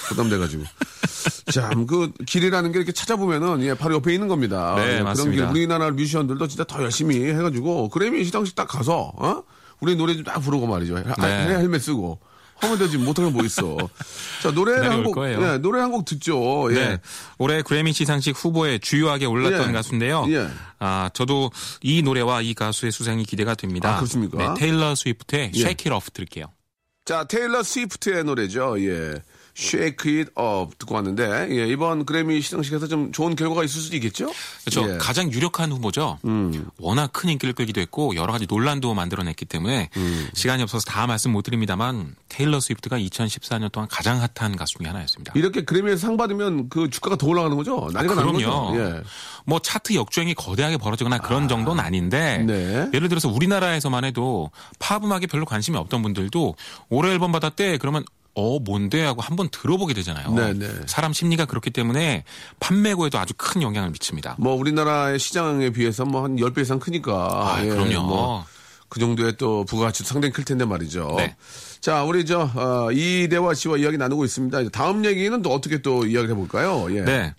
부담돼가지고. 0.08 0.63
참, 1.51 1.86
그 1.86 2.12
길이라는 2.25 2.72
게 2.72 2.77
이렇게 2.79 2.91
찾아보면은 2.91 3.62
예, 3.63 3.74
바로 3.74 3.96
옆에 3.96 4.13
있는 4.13 4.27
겁니다. 4.27 4.75
네, 4.77 4.84
예, 4.84 4.88
그런 4.93 5.03
맞습니다. 5.05 5.46
길 5.51 5.51
우리나라 5.51 5.91
뮤지션들도 5.91 6.48
진짜 6.48 6.63
더 6.63 6.81
열심히 6.81 7.24
해가지고 7.29 7.89
그래미 7.89 8.24
시상식 8.24 8.55
딱 8.55 8.67
가서 8.67 9.12
어? 9.15 9.43
우리 9.81 9.96
노래 9.96 10.15
좀 10.15 10.24
딱 10.24 10.39
부르고 10.39 10.65
말이죠. 10.67 10.98
아, 10.98 11.27
네. 11.27 11.58
헬멧 11.58 11.81
쓰고 11.81 12.20
하면 12.62 12.77
되지 12.77 12.98
못하면 12.98 13.34
뭐 13.34 13.44
있어. 13.44 13.77
자 14.41 14.51
노래 14.51 14.74
그날이 14.74 14.88
한올 14.89 15.03
곡, 15.06 15.15
거예요. 15.15 15.41
예, 15.53 15.58
노래 15.58 15.80
한 15.80 15.91
곡 15.91 16.06
듣죠. 16.06 16.70
예. 16.72 16.75
네. 16.75 16.98
올해 17.38 17.62
그래미 17.62 17.91
시상식 17.94 18.36
후보에 18.38 18.77
주요하게 18.77 19.25
올랐던 19.25 19.70
예. 19.70 19.74
가수인데요. 19.74 20.25
예. 20.30 20.48
아, 20.80 21.10
저도 21.13 21.51
이 21.82 22.01
노래와 22.01 22.41
이 22.41 22.53
가수의 22.53 22.91
수상이 22.91 23.25
기대가 23.25 23.56
됩니다. 23.56 23.94
아, 23.94 23.96
그렇습니까? 23.98 24.38
네, 24.38 24.60
테일러 24.60 24.96
스위프트의 24.96 25.51
예. 25.53 25.60
Shake 25.60 25.91
It 25.91 25.94
Off 25.94 26.12
들을게요. 26.12 26.46
자 27.03 27.24
테일러 27.25 27.63
스위프트의 27.63 28.24
노래죠. 28.24 28.75
예. 28.86 29.22
Shake 29.58 30.20
It 30.20 30.31
Up 30.39 30.75
듣고 30.77 30.96
왔는데 30.96 31.48
예, 31.51 31.67
이번 31.67 32.05
그래미 32.05 32.41
시상식에서 32.41 32.88
좀 32.88 33.12
좋은 33.12 33.36
결과가 33.36 33.63
있을 33.63 33.81
수도 33.81 33.96
있겠죠. 33.98 34.31
그렇죠. 34.62 34.88
예. 34.89 34.93
음. 34.93 34.98
가장 35.00 35.31
유력한 35.31 35.72
후보죠. 35.72 36.20
워낙 36.77 37.12
큰 37.13 37.29
인기를 37.29 37.53
끌기도 37.53 37.81
했고 37.81 38.15
여러 38.15 38.31
가지 38.31 38.46
논란도 38.48 38.93
만들어냈기 38.93 39.46
때문에 39.46 39.89
음. 39.98 40.29
시간이 40.34 40.63
없어서 40.63 40.86
다 40.86 41.08
말씀 41.08 41.31
못 41.31 41.41
드립니다만 41.43 42.15
테일러 42.29 42.60
스위프트가 42.60 42.98
2014년 42.98 43.72
동안 43.72 43.88
가장 43.89 44.22
핫한 44.22 44.55
가수 44.55 44.77
중에 44.77 44.88
하나였습니다. 44.88 45.34
이렇게 45.36 45.63
그래미에서 45.63 45.98
상 46.08 46.17
받으면 46.17 46.70
그 46.70 46.89
주가가 46.89 47.15
더 47.17 47.27
올라가는 47.27 47.55
거죠. 47.55 47.89
난리가 47.93 48.15
나는 48.15 48.34
거죠. 48.34 48.72
예. 48.75 49.01
뭐 49.46 49.60
차트 49.60 49.93
역주행이 49.96 50.34
거대하게 50.36 50.77
벌어지거나 50.77 51.20
그런 51.20 51.48
정도는 51.48 51.84
아닌데 51.84 52.43
네. 52.46 52.89
예를 52.93 53.10
들어서 53.10 53.29
우리나라에서만 53.29 54.05
해도 54.05 54.51
팝 54.79 55.03
음악에 55.03 55.27
별로 55.27 55.46
관심이 55.46 55.77
없던 55.77 56.01
분들도 56.01 56.55
올해 56.89 57.12
앨범 57.12 57.31
받았대 57.31 57.77
그러면 57.77 58.03
어 58.33 58.59
뭔데 58.59 59.03
하고 59.03 59.21
한번 59.21 59.50
들어보게 59.50 59.93
되잖아요. 59.93 60.33
네, 60.33 60.53
네. 60.53 60.67
사람 60.85 61.11
심리가 61.11 61.43
그렇기 61.45 61.69
때문에 61.71 62.23
판매고에도 62.61 63.19
아주 63.19 63.33
큰 63.35 63.61
영향을 63.61 63.89
미칩니다. 63.89 64.35
뭐 64.39 64.53
우리나라의 64.55 65.19
시장에 65.19 65.71
비해서 65.71 66.05
뭐 66.05 66.21
한 66.23 66.35
10배 66.38 66.61
이상 66.61 66.79
크니까. 66.79 67.11
아, 67.55 67.63
예, 67.65 67.67
그럼요. 67.67 68.03
뭐 68.03 68.45
그 68.91 69.00
정도의 69.00 69.38
또 69.38 69.63
부가가치도 69.63 70.05
상당히 70.10 70.33
클 70.33 70.43
텐데 70.43 70.65
말이죠. 70.65 71.13
네. 71.17 71.38
자, 71.79 72.03
우리 72.03 72.25
저, 72.25 72.41
어, 72.53 72.91
이대화 72.91 73.53
씨와 73.53 73.77
이야기 73.77 73.98
나누고 73.98 74.25
있습니다. 74.25 74.67
다음 74.69 75.05
얘기는 75.05 75.41
또 75.41 75.50
어떻게 75.53 75.81
또 75.81 76.05
이야기를 76.05 76.36
해볼까요? 76.36 76.93
예. 76.95 77.01
네. 77.05 77.33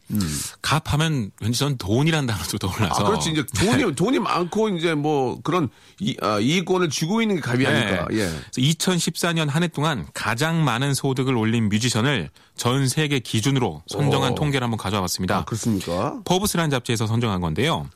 갑하면 0.62 1.30
왠지 1.42 1.58
전 1.58 1.76
돈이란 1.76 2.26
단어도 2.26 2.56
떠올라서. 2.56 3.04
아, 3.04 3.06
그렇지. 3.06 3.32
이제 3.32 3.44
돈이, 3.58 3.92
돈이 3.94 4.18
많고 4.18 4.70
이제 4.70 4.94
뭐 4.94 5.38
그런 5.42 5.68
이, 6.00 6.16
아, 6.22 6.38
이익권을 6.38 6.88
쥐고 6.88 7.20
있는 7.20 7.36
게 7.36 7.42
갑이 7.42 7.66
아닐까. 7.66 8.06
예. 8.12 8.24
네. 8.24 8.30
그래서 8.54 8.72
2014년 8.74 9.48
한 9.48 9.62
해 9.62 9.68
동안 9.68 10.06
가장 10.14 10.64
많은 10.64 10.94
소득을 10.94 11.36
올린 11.36 11.68
뮤지션을 11.68 12.30
전 12.56 12.88
세계 12.88 13.18
기준으로 13.20 13.82
선정한 13.88 14.32
오. 14.32 14.34
통계를 14.36 14.64
한번 14.64 14.78
가져와 14.78 15.02
봤습니다. 15.02 15.36
아, 15.36 15.44
그렇습니까? 15.44 16.18
포브스라는 16.24 16.70
잡지에서 16.70 17.06
선정한 17.06 17.40
건데요. 17.42 17.88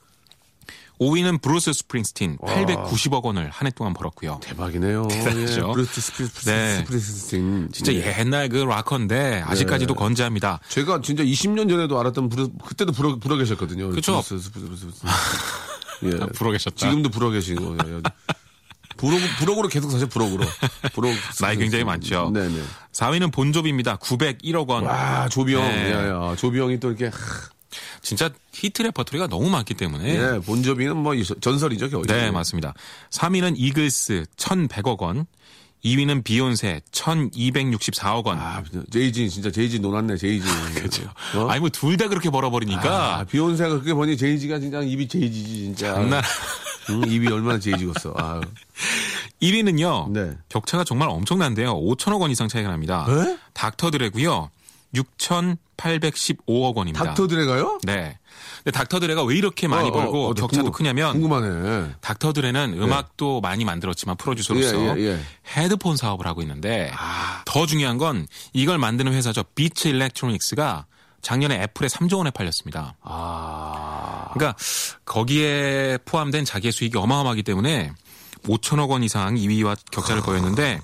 5위는 1.00 1.42
브루스 1.42 1.72
스프링스틴 1.74 2.38
890억 2.38 3.22
원을 3.24 3.50
한 3.50 3.66
해 3.66 3.70
동안 3.70 3.92
벌었고요. 3.92 4.40
대박이네요. 4.42 5.08
대단하죠. 5.10 5.68
예. 5.68 5.72
브루스 5.72 6.00
스프리스, 6.00 6.48
네. 6.48 6.76
스프리스틴. 6.78 7.68
진짜 7.72 7.92
예. 7.92 8.16
옛날 8.18 8.48
그 8.48 8.58
락커인데 8.58 9.42
아직까지도 9.46 9.94
네. 9.94 9.98
건재합니다. 9.98 10.60
제가 10.68 11.00
진짜 11.02 11.22
20년 11.22 11.68
전에도 11.68 11.98
알았던 12.00 12.28
브루, 12.28 12.50
그때도 12.64 12.92
불어, 12.92 13.16
불어 13.18 13.36
계셨거든요. 13.36 13.90
그쵸. 13.90 14.22
브루스, 14.22 14.50
브루스, 14.52 14.86
브루스. 14.86 15.00
예. 16.04 16.10
불어 16.34 16.50
계셨다. 16.52 16.76
지금도 16.76 17.10
불어 17.10 17.30
계시고. 17.30 17.76
예. 17.86 18.00
부록, 18.96 19.20
부록으로 19.38 19.68
계속 19.68 19.90
사죠, 19.90 20.06
부록으로. 20.06 20.46
부록. 20.94 21.12
나이 21.42 21.56
굉장히 21.58 21.84
많죠. 21.84 22.30
네네. 22.32 22.62
4위는 22.92 23.30
본조비입니다. 23.30 23.96
901억 23.96 24.66
원. 24.68 24.84
와, 24.84 25.28
조비 25.28 25.54
형. 25.54 25.60
네. 25.62 25.92
야, 25.92 26.08
야. 26.30 26.36
조비 26.36 26.58
형이 26.58 26.80
또 26.80 26.88
이렇게. 26.88 27.06
하, 27.08 27.12
진짜 28.02 28.30
히트 28.52 28.82
레퍼토리가 28.82 29.26
너무 29.28 29.48
많기 29.50 29.74
때문에. 29.74 30.08
예, 30.14 30.40
본조비는 30.40 30.96
뭐 30.96 31.14
이- 31.14 31.24
전설이죠, 31.24 31.90
겨우. 31.90 32.02
네, 32.02 32.30
맞습니다. 32.30 32.74
3위는 33.10 33.54
이글스 33.56 34.24
1,100억 34.36 35.00
원. 35.00 35.26
2위는 35.84 36.24
비욘세 36.24 36.80
1,264억 36.90 38.24
원. 38.26 38.38
아, 38.38 38.62
제이지, 38.92 39.30
진짜 39.30 39.50
제이지 39.52 39.78
놀았네, 39.78 40.16
제이지. 40.16 40.46
그렇죠. 40.74 41.04
어? 41.36 41.46
아니 41.48 41.60
뭐 41.60 41.68
둘 41.68 41.96
다 41.96 42.08
그렇게 42.08 42.28
벌어버리니까 42.30 43.18
아, 43.18 43.24
비욘세가 43.24 43.68
그렇게 43.70 43.94
보니 43.94 44.16
제이지가 44.16 44.58
진짜 44.58 44.80
입이 44.80 45.06
제이지지, 45.06 45.48
진짜. 45.54 45.94
장난. 45.94 46.22
응, 46.90 47.02
입이 47.08 47.28
얼마나 47.28 47.58
제이지겠어. 47.60 48.14
아 48.16 48.40
1위는요. 49.42 50.10
네. 50.10 50.32
격차가 50.48 50.82
정말 50.84 51.08
엄청난데요. 51.08 51.74
5천억 51.74 52.20
원 52.20 52.30
이상 52.30 52.48
차이가 52.48 52.70
납니다. 52.70 53.06
에? 53.08 53.36
닥터드레고요. 53.52 54.50
6,815억 54.96 56.74
원입니다. 56.76 57.04
닥터드레가요? 57.04 57.78
네. 57.84 58.18
근데 58.64 58.70
닥터드레가 58.78 59.22
왜 59.24 59.36
이렇게 59.36 59.68
많이 59.68 59.88
어, 59.88 59.92
어, 59.92 59.92
벌고 59.92 60.26
어, 60.28 60.34
나 60.34 60.40
격차도 60.40 60.70
궁금- 60.70 60.72
크냐면 60.72 61.12
궁금하네. 61.12 61.94
닥터드레는 62.00 62.80
음악도 62.82 63.40
많이 63.40 63.64
만들었지만 63.64 64.16
프로듀서로서 64.16 64.98
예, 64.98 65.02
예, 65.02 65.06
예. 65.12 65.20
헤드폰 65.56 65.96
사업을 65.96 66.26
하고 66.26 66.42
있는데 66.42 66.90
아. 66.96 67.42
더 67.46 67.66
중요한 67.66 67.98
건 67.98 68.26
이걸 68.52 68.78
만드는 68.78 69.12
회사죠. 69.12 69.42
비츠 69.54 69.88
일렉트로닉스가 69.88 70.86
작년에 71.22 71.62
애플에 71.62 71.88
3조 71.88 72.18
원에 72.18 72.30
팔렸습니다. 72.30 72.94
아. 73.02 74.30
그러니까 74.34 74.56
거기에 75.04 75.98
포함된 76.04 76.44
자기의 76.44 76.72
수익이 76.72 76.96
어마어마하기 76.98 77.42
때문에 77.42 77.92
5천억 78.44 78.90
원 78.90 79.02
이상 79.02 79.34
2위와 79.34 79.76
격차를 79.90 80.22
보였는데 80.22 80.80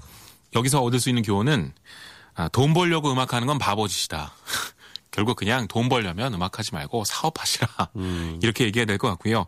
여기서 0.55 0.83
얻을 0.83 0.99
수 1.01 1.09
있는 1.11 1.23
교훈은 1.23 1.73
아, 2.35 2.49
돈 2.49 2.75
벌려고 2.75 3.13
음악하는 3.13 3.47
건 3.47 3.59
바보짓이다. 3.59 4.33
결국 5.11 5.37
그냥 5.37 5.69
돈 5.69 5.89
벌려면 5.89 6.33
음악하지 6.35 6.73
말고 6.75 7.05
사업하시라. 7.05 7.69
이렇게 8.43 8.65
얘기해야 8.65 8.87
될 8.87 8.99
것 8.99 9.09
같고요. 9.09 9.47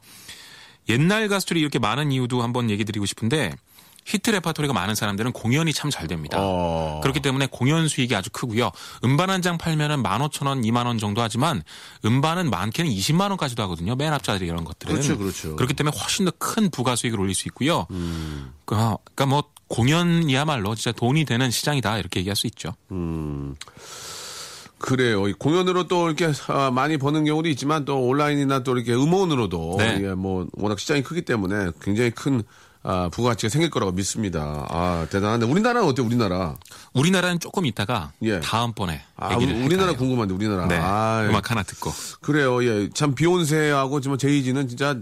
옛날 0.88 1.28
가수들이 1.28 1.60
이렇게 1.60 1.78
많은 1.78 2.12
이유도 2.12 2.42
한번 2.42 2.68
얘기 2.68 2.84
드리고 2.84 3.06
싶은데 3.06 3.54
히트 4.06 4.28
레파토리가 4.32 4.74
많은 4.74 4.94
사람들은 4.94 5.32
공연이 5.32 5.72
참 5.72 5.90
잘 5.90 6.06
됩니다. 6.06 6.36
어. 6.38 7.00
그렇기 7.02 7.20
때문에 7.20 7.46
공연 7.50 7.88
수익이 7.88 8.14
아주 8.14 8.28
크고요. 8.30 8.70
음반 9.02 9.30
한 9.30 9.40
장 9.40 9.56
팔면은 9.56 10.02
15,000원, 10.02 10.62
2만 10.62 10.84
원 10.84 10.98
정도 10.98 11.22
하지만 11.22 11.62
음반은 12.04 12.50
많게는 12.50 12.90
20만 12.90 13.30
원까지도 13.30 13.62
하거든요. 13.62 13.94
맨 13.96 14.12
앞자리 14.12 14.44
이런 14.46 14.64
것들은. 14.64 14.92
그렇죠, 14.92 15.16
그렇죠. 15.16 15.56
그렇기 15.56 15.72
때문에 15.72 15.96
훨씬 15.98 16.26
더 16.26 16.32
큰 16.38 16.68
부가 16.68 16.96
수익을 16.96 17.18
올릴 17.18 17.34
수 17.34 17.48
있고요. 17.48 17.86
음. 17.92 18.52
그러니까 18.66 18.98
그러니까 19.14 19.24
뭐 19.26 19.44
공연이야말로 19.74 20.76
진짜 20.76 20.92
돈이 20.92 21.24
되는 21.24 21.50
시장이다 21.50 21.98
이렇게 21.98 22.20
얘기할 22.20 22.36
수 22.36 22.46
있죠. 22.46 22.74
그래요. 24.78 25.26
이 25.28 25.32
공연으로 25.32 25.88
또 25.88 26.06
이렇게 26.06 26.30
아, 26.48 26.70
많이 26.70 26.96
버는 26.96 27.24
경우도 27.24 27.48
있지만 27.48 27.84
또 27.84 28.06
온라인이나 28.06 28.62
또 28.62 28.76
이렇게 28.76 28.92
음원으로도 28.94 29.76
네. 29.78 30.00
예, 30.02 30.14
뭐 30.14 30.46
워낙 30.52 30.78
시장이 30.78 31.02
크기 31.02 31.22
때문에 31.22 31.70
굉장히 31.80 32.10
큰 32.10 32.42
아, 32.82 33.08
부가가치가 33.10 33.48
생길 33.48 33.70
거라고 33.70 33.92
믿습니다. 33.92 34.66
아 34.68 35.06
대단한데 35.10 35.46
우리나라는 35.46 35.88
어때요? 35.88 36.06
우리나라? 36.06 36.56
우리나라는 36.92 37.40
조금 37.40 37.64
있다가 37.64 38.12
예. 38.22 38.40
다음번에 38.40 39.02
아, 39.16 39.34
우리나라 39.36 39.88
할까요? 39.88 39.96
궁금한데 39.96 40.34
우리나라. 40.34 40.68
네. 40.68 40.76
아, 40.78 41.26
음악 41.28 41.50
하나 41.50 41.62
듣고. 41.62 41.90
그래요. 42.20 42.62
예, 42.62 42.90
참 42.92 43.14
비욘세하고 43.14 44.02
지금 44.02 44.18
제이지는 44.18 44.68
진짜 44.68 44.98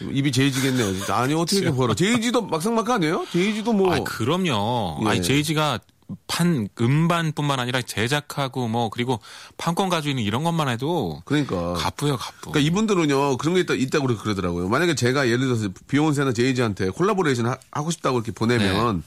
입이 0.00 0.32
제이지겠네요. 0.32 0.92
진짜. 0.92 1.16
아니 1.16 1.34
어떻게 1.34 1.58
이렇게 1.58 1.76
벌어? 1.76 1.94
제이지도 1.94 2.42
막상막하 2.42 2.94
아니에요? 2.94 3.26
제이지도 3.30 3.72
뭐 3.72 3.94
아, 3.94 4.00
그럼요. 4.00 5.00
예. 5.04 5.08
아니 5.08 5.22
제이지가 5.22 5.78
판 6.26 6.68
음반뿐만 6.80 7.58
아니라 7.60 7.80
제작하고 7.80 8.68
뭐 8.68 8.90
그리고 8.90 9.20
판권 9.56 9.88
가지고 9.88 10.10
있는 10.10 10.22
이런 10.24 10.44
것만 10.44 10.68
해도 10.68 11.22
그러니까. 11.24 11.74
가쁘요 11.74 12.16
가쁘. 12.16 12.50
그러니까 12.50 12.60
이분들은요 12.60 13.38
그런 13.38 13.54
게 13.54 13.60
있다 13.60 13.74
있다고 13.74 14.06
그러더라고요. 14.06 14.68
만약에 14.68 14.94
제가 14.94 15.26
예를 15.28 15.40
들어서 15.40 15.68
비욘세나 15.88 16.32
제이지한테 16.32 16.90
콜라보레이션 16.90 17.46
하, 17.46 17.82
고 17.82 17.90
싶다고 17.90 18.18
이렇게 18.18 18.32
보내면 18.32 19.02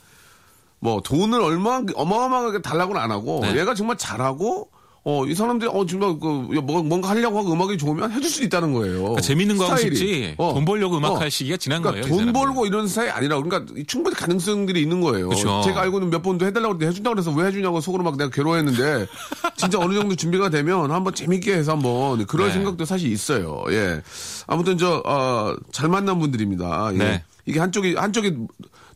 뭐 0.80 1.02
돈을 1.02 1.42
얼마 1.42 1.82
어마어마하게 1.96 2.62
달라고는 2.62 3.02
안 3.02 3.12
하고 3.12 3.42
네. 3.42 3.60
얘가 3.60 3.74
정말 3.76 3.98
잘하고 3.98 4.70
어 5.10 5.24
이 5.26 5.34
사람들이 5.34 5.72
어 5.74 5.86
정말 5.86 6.20
그 6.20 6.28
뭐, 6.62 6.84
뭔가 6.84 7.08
하려고 7.10 7.40
하고 7.40 7.54
음악이 7.54 7.78
좋으면 7.78 8.12
해줄 8.12 8.30
수 8.30 8.44
있다는 8.44 8.74
거예요. 8.74 8.98
그러니까 9.00 9.22
재밌는 9.22 9.56
거 9.56 9.66
하고. 9.66 9.78
싶지 9.78 10.36
어. 10.38 10.54
돈 10.54 10.66
벌려고 10.66 10.98
음악 10.98 11.14
어. 11.14 11.16
할 11.16 11.32
시기가 11.32 11.56
지난 11.56 11.82
그러니까 11.82 12.06
거예요. 12.10 12.22
이 12.22 12.26
돈. 12.26 12.34
벌고 12.34 12.66
이런 12.66 12.88
스타일이 12.90 13.12
아니라 13.12 13.42
그러니까 13.42 13.74
충분히 13.88 14.18
가능성들이 14.18 14.82
있는 14.82 15.00
거예요. 15.00 15.30
그쵸. 15.30 15.62
제가 15.64 15.82
알고는 15.84 16.10
몇 16.10 16.22
번도 16.22 16.46
해달라고 16.46 16.74
했는데 16.74 16.88
해준다고 16.90 17.16
그래서 17.16 17.32
왜 17.32 17.46
해주냐고 17.48 17.80
속으로 17.80 18.04
막 18.04 18.18
내가 18.18 18.30
괴로워했는데 18.30 19.08
진짜 19.56 19.80
어느 19.80 19.94
정도 19.94 20.14
준비가 20.16 20.50
되면 20.50 20.92
한번 20.92 21.14
재밌게 21.14 21.54
해서 21.54 21.72
한번 21.72 22.26
그럴 22.26 22.48
네. 22.48 22.54
생각도 22.56 22.84
사실 22.84 23.10
있어요. 23.10 23.64
예. 23.70 24.02
아무튼 24.46 24.78
저, 24.78 25.02
어, 25.06 25.56
잘 25.72 25.88
만난 25.90 26.20
분들입니다. 26.20 26.90
예. 26.94 26.98
네. 26.98 27.24
이게 27.46 27.60
한쪽이, 27.62 27.96
한쪽이 27.96 28.36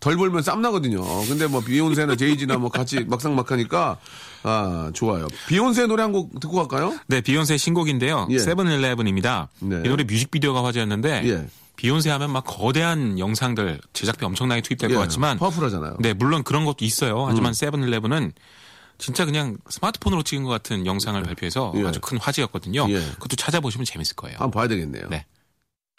덜 0.02 0.18
벌면 0.18 0.42
쌈 0.42 0.62
나거든요. 0.62 1.02
근데 1.28 1.48
뭐 1.48 1.62
비욘세나 1.62 2.16
제이지나 2.18 2.58
뭐 2.58 2.70
같이 2.70 3.06
막상 3.08 3.36
막 3.36 3.50
하니까 3.52 3.98
아, 4.44 4.90
좋아요. 4.94 5.28
비욘세 5.48 5.86
노래 5.88 6.02
한 6.04 6.12
곡 6.12 6.40
듣고 6.42 6.56
갈까요? 6.58 6.98
네, 7.08 7.22
비욘세 7.22 7.56
신곡인데요. 7.58 8.28
예. 8.32 8.40
세븐일레븐입니다. 8.40 9.48
네. 9.60 9.82
이 9.86 9.88
노래 9.88 10.04
뮤직비디오가 10.04 10.64
화제였는데 10.66 11.22
예. 11.30 11.48
비욘세 11.78 12.10
하면 12.10 12.32
막 12.32 12.44
거대한 12.46 13.18
영상들 13.20 13.80
제작비 13.94 14.26
엄청나게 14.26 14.62
투입될 14.62 14.90
예, 14.90 14.96
것 14.96 15.00
같지만 15.02 15.38
파워풀하잖아요. 15.38 15.98
네, 16.00 16.14
물론 16.14 16.44
그런 16.44 16.66
것도 16.66 16.84
있어요. 16.84 17.24
음. 17.24 17.30
하지만 17.30 17.54
세븐일레븐은 17.54 18.34
진짜 18.98 19.26
그냥 19.26 19.58
스마트폰으로 19.70 20.22
찍은 20.24 20.44
것 20.44 20.50
같은 20.50 20.86
영상을 20.86 21.22
발표해서 21.24 21.74
예. 21.76 21.86
아주 21.86 22.00
큰 22.02 22.18
화제였거든요. 22.18 22.88
예. 22.90 23.00
그것도 23.14 23.36
찾아보시면 23.36 23.86
재밌을 23.86 24.16
거예요. 24.16 24.38
한번 24.40 24.52
봐야 24.52 24.68
되겠네요. 24.68 25.08
네. 25.10 25.26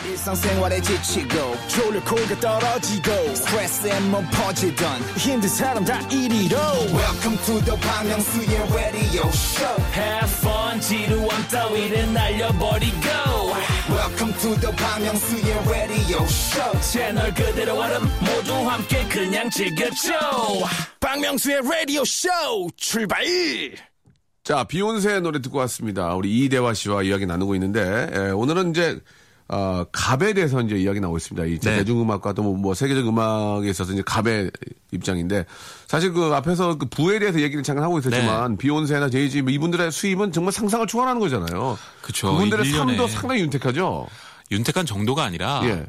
일상생활에 0.07 0.81
지치고, 0.81 1.57
졸려 1.69 2.03
코가 2.05 2.41
떨어지고, 2.41 3.35
스트레스에 3.35 4.01
몸 4.01 4.27
퍼지던, 4.31 5.01
힘든 5.17 5.49
사람 5.49 5.85
다 5.85 6.01
이리로. 6.09 6.57
welcome 6.93 7.39
to 7.45 7.61
the 7.65 7.79
Bang 7.81 8.09
Myung-soo's 8.09 8.75
radio 8.75 9.29
show. 9.29 9.83
Have 9.95 10.31
fun 10.41 10.81
지루함 10.81 11.49
따위를 11.49 12.13
날려버리고. 12.13 13.09
Welcome 13.91 14.35
to 14.39 14.55
the 14.61 14.77
Bang 14.77 15.05
Myung-soo's 15.05 15.69
radio 15.69 16.23
show. 16.25 16.81
채널 16.81 17.33
그대로 17.35 17.79
얼음 17.79 18.03
모두 18.21 18.55
함께 18.69 19.07
그냥 19.09 19.49
즐겨줘. 19.51 20.13
박명수의 21.01 21.59
radio 21.59 22.03
show 22.03 22.71
출발! 22.77 23.25
자, 24.45 24.65
비욘세 24.65 25.21
노래 25.21 25.41
듣고 25.41 25.59
왔습니다. 25.59 26.15
우리 26.15 26.45
이대화 26.45 26.75
씨와 26.75 27.03
이야기 27.03 27.27
나누고 27.27 27.55
있는데, 27.55 28.11
예, 28.13 28.19
오늘은 28.31 28.71
이제, 28.71 28.99
어, 29.53 29.85
갑에 29.93 30.33
대해서 30.33 30.63
이제 30.63 30.77
이야기 30.77 30.99
나오고 30.99 31.19
있습니다. 31.19 31.47
이 31.47 31.59
네. 31.59 31.77
대중음악과 31.77 32.33
또 32.33 32.43
뭐, 32.43 32.57
뭐 32.57 32.75
세계적 32.75 33.07
음악에 33.07 33.69
있어서 33.69 33.93
이제 33.93 34.03
갑의 34.05 34.51
입장인데, 34.93 35.45
사실 35.87 36.15
그 36.15 36.33
앞에서 36.35 36.79
그 36.79 36.87
부에 36.87 37.19
대해서 37.19 37.39
얘기를 37.39 37.63
잠깐 37.63 37.85
하고 37.85 38.01
네. 38.01 38.09
있었지만, 38.09 38.57
비욘세나 38.57 39.11
제이지 39.11 39.43
뭐 39.43 39.53
이분들의 39.53 39.93
수입은 39.93 40.33
정말 40.33 40.53
상상을 40.53 40.87
초월하는 40.87 41.21
거잖아요. 41.21 41.79
그쵸. 42.01 42.33
그분들의 42.33 42.65
년에. 42.65 42.79
삶도 42.79 43.09
상당히 43.09 43.43
윤택하죠. 43.43 44.07
윤택한 44.51 44.87
정도가 44.87 45.23
아니라 45.25 45.61
예. 45.65 45.85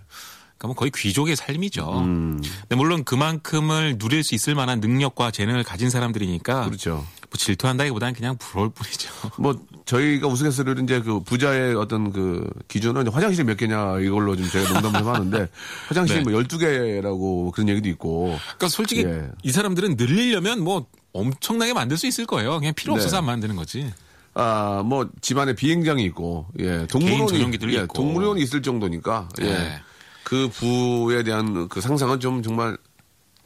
그러니까 0.64 0.68
뭐 0.68 0.76
거의 0.76 0.92
귀족의 0.96 1.36
삶이죠. 1.36 2.00
음. 2.00 2.42
근데 2.62 2.76
물론 2.76 3.04
그만큼을 3.04 3.98
누릴 3.98 4.24
수 4.24 4.34
있을 4.34 4.56
만한 4.56 4.80
능력과 4.80 5.32
재능을 5.32 5.64
가진 5.64 5.90
사람들이니까 5.90 6.66
그렇죠. 6.66 7.06
뭐 7.30 7.38
질투한다기보다는 7.38 8.14
그냥 8.14 8.38
부러울 8.38 8.70
뿐이죠. 8.70 9.12
뭐 9.38 9.60
저희가 9.86 10.28
우스갯소리로 10.28 10.82
이제 10.84 11.02
그 11.02 11.20
부자의 11.22 11.76
어떤 11.76 12.14
그 12.14 12.50
기준은 12.70 13.10
화장실이 13.10 13.46
몇 13.46 13.58
개냐 13.58 14.00
이걸로 14.00 14.38
좀 14.38 14.48
제가 14.50 14.80
농담을 14.80 15.00
좀 15.00 15.14
하는데 15.14 15.50
화장실이 15.90 16.24
네. 16.24 16.32
뭐 16.32 16.42
12개라고 16.42 17.52
그런 17.52 17.68
얘기도 17.68 17.90
있고 17.90 18.40
그러니까 18.44 18.70
솔직히 18.70 19.04
예. 19.04 19.30
이 19.44 19.52
사람들은 19.52 19.96
늘리려면 19.98 20.64
뭐 20.64 20.86
엄청나게 21.12 21.74
만들 21.74 21.98
수 21.98 22.08
있을 22.08 22.26
거예요. 22.26 22.60
그냥 22.60 22.74
필요 22.74 22.94
없어서 22.94 23.18
네. 23.18 23.20
안 23.20 23.26
만드는 23.26 23.56
거지. 23.56 23.92
아, 24.36 24.82
뭐, 24.84 25.08
집안에 25.22 25.54
비행장이 25.54 26.04
있고, 26.06 26.48
예, 26.58 26.88
동물원이, 26.88 27.56
예. 27.68 27.86
동물원이 27.86 28.42
있을 28.42 28.64
정도니까, 28.64 29.30
예. 29.42 29.44
네. 29.44 29.82
그 30.24 30.48
부에 30.50 31.24
대한 31.24 31.68
그 31.70 31.82
상상은 31.82 32.20
좀 32.20 32.42
정말, 32.44 32.78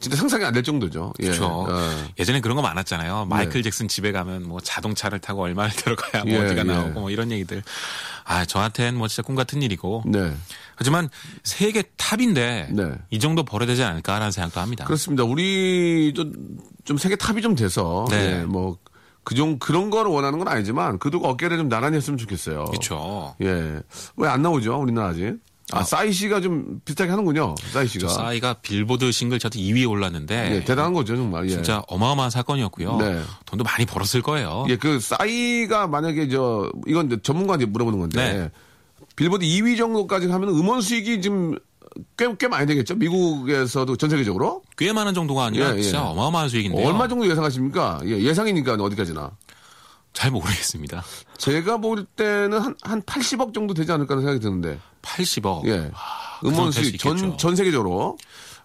진짜 0.00 0.16
상상이 0.16 0.44
안 0.44 0.52
될 0.54 0.62
정도죠. 0.62 1.12
예. 1.20 1.24
그렇죠. 1.26 1.46
어. 1.68 2.06
예전에 2.20 2.40
그런 2.40 2.54
거 2.54 2.62
많았잖아요. 2.62 3.24
마이클 3.26 3.62
잭슨 3.64 3.88
집에 3.88 4.12
가면 4.12 4.44
뭐 4.46 4.60
자동차를 4.60 5.18
타고 5.18 5.42
얼마를 5.42 5.72
들어가야 5.74 6.22
뭐 6.24 6.34
예, 6.34 6.38
어디가 6.46 6.60
예. 6.60 6.64
나오고 6.64 7.00
뭐 7.00 7.10
이런 7.10 7.32
얘기들. 7.32 7.64
아 8.24 8.44
저한테는 8.44 8.96
뭐 8.96 9.08
진짜 9.08 9.22
꿈 9.26 9.34
같은 9.34 9.60
일이고. 9.60 10.04
네. 10.06 10.32
하지만 10.76 11.08
세계 11.42 11.82
탑인데 11.96 12.68
네. 12.70 12.92
이 13.10 13.18
정도 13.18 13.44
벌어야 13.44 13.66
되지 13.66 13.82
않을까라는 13.82 14.30
생각도 14.30 14.60
합니다. 14.60 14.84
그렇습니다. 14.84 15.24
우리 15.24 16.12
좀, 16.14 16.32
좀 16.84 16.96
세계 16.96 17.16
탑이 17.16 17.42
좀 17.42 17.56
돼서, 17.56 18.06
네. 18.10 18.42
예, 18.42 18.44
뭐, 18.44 18.78
그 19.24 19.34
종, 19.34 19.58
그런 19.58 19.90
거를 19.90 20.12
원하는 20.12 20.38
건 20.38 20.46
아니지만, 20.46 21.00
그도 21.00 21.18
어깨를 21.18 21.58
좀 21.58 21.68
나란히 21.68 21.96
했으면 21.96 22.16
좋겠어요. 22.16 22.66
그렇죠. 22.66 23.34
예. 23.42 23.80
왜 24.16 24.28
안 24.28 24.42
나오죠? 24.42 24.76
우리나라 24.80 25.08
아직? 25.08 25.34
아, 25.72 25.82
싸이 25.82 26.12
씨가 26.12 26.40
좀 26.40 26.80
비슷하게 26.84 27.10
하는군요. 27.10 27.54
싸이 27.72 27.86
씨가. 27.86 28.08
싸이가 28.08 28.54
빌보드 28.54 29.12
싱글 29.12 29.38
차트 29.38 29.58
2위에 29.58 29.88
올랐는데 29.88 30.56
예, 30.56 30.64
대단한 30.64 30.94
거죠, 30.94 31.14
정말. 31.16 31.44
예. 31.44 31.50
진짜 31.50 31.82
어마어마한 31.88 32.30
사건이었고요. 32.30 32.96
네. 32.96 33.20
돈도 33.44 33.64
많이 33.64 33.84
벌었을 33.84 34.22
거예요. 34.22 34.64
예, 34.68 34.76
그 34.76 34.98
싸이가 34.98 35.86
만약에 35.88 36.28
저 36.28 36.70
이건 36.86 37.20
전문가한테 37.22 37.66
물어보는 37.66 37.98
건데 37.98 38.32
네. 38.32 38.50
빌보드 39.16 39.44
2위 39.44 39.76
정도까지 39.76 40.28
하면 40.28 40.48
음원 40.50 40.80
수익이 40.80 41.20
지금 41.20 41.58
꽤, 42.16 42.32
꽤 42.38 42.48
많이 42.48 42.66
되겠죠? 42.66 42.94
미국에서도 42.94 43.96
전 43.96 44.10
세계적으로? 44.10 44.62
꽤 44.76 44.92
많은 44.92 45.14
정도가 45.14 45.44
아니라 45.46 45.72
예, 45.74 45.78
예. 45.78 45.82
진짜 45.82 46.02
어마어마한 46.04 46.48
수익인데요. 46.48 46.86
얼마 46.86 47.08
정도 47.08 47.28
예상하십니까? 47.28 48.00
예, 48.04 48.18
예상이니까 48.20 48.74
어디까지나. 48.74 49.32
잘 50.18 50.32
모르겠습니다. 50.32 51.04
제가 51.36 51.76
볼 51.76 52.04
때는 52.04 52.58
한, 52.58 52.74
한 52.82 53.02
80억 53.02 53.54
정도 53.54 53.72
되지 53.72 53.92
않을까 53.92 54.14
하는 54.14 54.24
생각이 54.24 54.40
드는데. 54.40 54.80
80억. 55.00 55.64
예. 55.68 55.92
그 56.40 56.48
음원 56.48 56.72
수익 56.72 56.98
전. 56.98 57.38
전 57.38 57.54
세계적으로. 57.54 58.18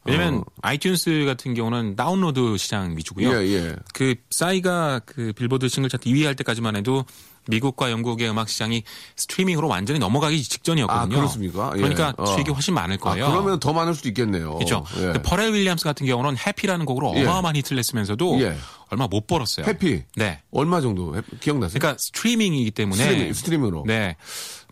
왜냐면 0.03 0.39
어, 0.39 0.43
아이튠스 0.63 1.27
같은 1.27 1.53
경우는 1.53 1.95
다운로드 1.95 2.57
시장 2.57 2.97
위주고요. 2.97 3.31
예, 3.33 3.47
예. 3.53 3.75
그 3.93 4.15
싸이가 4.31 5.01
그 5.05 5.31
빌보드 5.33 5.69
싱글 5.69 5.91
차트 5.91 6.09
2위 6.09 6.23
할 6.23 6.35
때까지만 6.35 6.75
해도 6.75 7.05
미국과 7.47 7.91
영국의 7.91 8.29
음악 8.29 8.49
시장이 8.49 8.83
스트리밍으로 9.15 9.67
완전히 9.67 9.99
넘어가기 9.99 10.41
직전이었거든요. 10.43 11.15
아, 11.15 11.19
그렇습니까? 11.19 11.71
예. 11.75 11.79
그러니까 11.81 12.13
어. 12.17 12.25
수익이 12.25 12.51
훨씬 12.51 12.73
많을 12.73 12.95
아, 12.95 13.03
거예요. 13.03 13.29
그러면 13.29 13.59
더 13.59 13.73
많을 13.73 13.93
수도 13.95 14.07
있겠네요. 14.09 14.55
그렇죠. 14.55 14.85
예. 14.97 15.13
퍼렐 15.21 15.51
윌리엄스 15.53 15.83
같은 15.83 16.05
경우는 16.05 16.37
Happy라는 16.37 16.85
곡으로 16.85 17.13
예. 17.15 17.23
어마어마한 17.23 17.55
히트를 17.57 17.75
냈으면서도 17.77 18.41
예. 18.41 18.55
얼마 18.89 19.07
못 19.07 19.27
벌었어요. 19.27 19.65
Happy. 19.65 20.03
네. 20.15 20.41
얼마 20.51 20.81
정도 20.81 21.15
해- 21.17 21.21
기억나세요? 21.39 21.79
그러니까 21.79 21.99
스트리밍이기 21.99 22.71
때문에 22.71 23.03
스트리밍, 23.03 23.33
스트리밍으로. 23.33 23.83
네. 23.87 24.15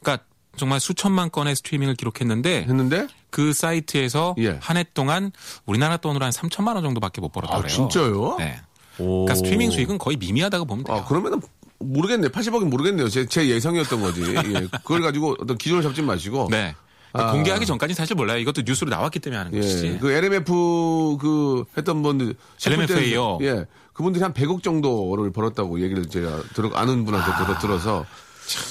그러니까 0.02 0.24
정말 0.58 0.80
수천만 0.80 1.32
건의 1.32 1.56
스트리밍을 1.56 1.96
기록했는데 1.96 2.64
했는데 2.64 3.08
그 3.30 3.54
사이트에서 3.54 4.36
예. 4.40 4.58
한해 4.62 4.86
동안 4.94 5.32
우리나라 5.66 5.98
돈으로 5.98 6.24
한 6.26 6.32
3천만 6.32 6.76
원 6.76 6.84
정도밖에 6.84 7.22
못 7.22 7.32
벌었다 7.32 7.56
아, 7.56 7.58
그래요. 7.60 7.74
진짜요? 7.74 8.36
네. 8.38 8.60
오. 9.00 9.26
그러니까 9.26 9.36
스트리밍 9.36 9.72
수익은 9.72 9.98
거의 9.98 10.18
미미하다고 10.18 10.66
보면 10.66 10.84
돼요. 10.84 10.98
아, 10.98 11.06
그러면은 11.06 11.42
모르겠네요. 11.82 12.30
80억은 12.30 12.66
모르겠네요. 12.70 13.10
제, 13.10 13.26
제 13.26 13.48
예상이었던 13.48 14.02
거지. 14.02 14.22
예. 14.36 14.68
그걸 14.84 15.02
가지고 15.02 15.36
어떤 15.40 15.58
기준을 15.58 15.82
잡지 15.84 16.02
마시고. 16.02 16.48
네. 16.52 16.76
아. 17.14 17.32
공개하기 17.32 17.66
전까지는 17.66 17.96
사실 17.96 18.16
몰라요. 18.16 18.38
이것도 18.40 18.62
뉴스로 18.66 18.90
나왔기 18.90 19.20
때문에 19.20 19.38
하는 19.38 19.52
것이지. 19.52 19.88
예. 19.88 19.98
그 19.98 20.12
LMF 20.12 21.18
그 21.20 21.66
했던 21.78 22.02
분들. 22.02 22.36
LMFA 22.66 23.14
요? 23.16 23.38
예. 23.42 23.66
그분들이 23.94 24.24
한 24.24 24.34
100억 24.34 24.64
정도를 24.64 25.32
벌었다고 25.32 25.82
얘기를 25.82 26.08
제가 26.08 26.42
들어, 26.54 26.72
아는 26.74 27.04
분한테 27.06 27.44
들어, 27.44 27.60
들어서 27.60 28.06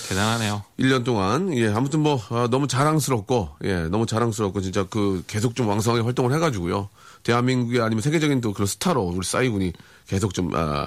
대단하네요. 0.08 0.62
1년 0.78 1.04
동안. 1.04 1.54
예. 1.56 1.68
아무튼 1.68 2.00
뭐, 2.00 2.20
아, 2.30 2.48
너무 2.50 2.66
자랑스럽고, 2.66 3.50
예. 3.64 3.84
너무 3.84 4.06
자랑스럽고, 4.06 4.60
진짜 4.60 4.84
그 4.88 5.22
계속 5.26 5.54
좀 5.54 5.68
왕성하게 5.68 6.02
활동을 6.02 6.34
해가지고요. 6.34 6.88
대한민국이 7.22 7.80
아니면 7.80 8.02
세계적인 8.02 8.40
또 8.40 8.52
그런 8.52 8.66
스타로 8.66 9.02
우리 9.02 9.24
싸이군이 9.24 9.72
계속 10.06 10.34
좀, 10.34 10.50
아, 10.54 10.86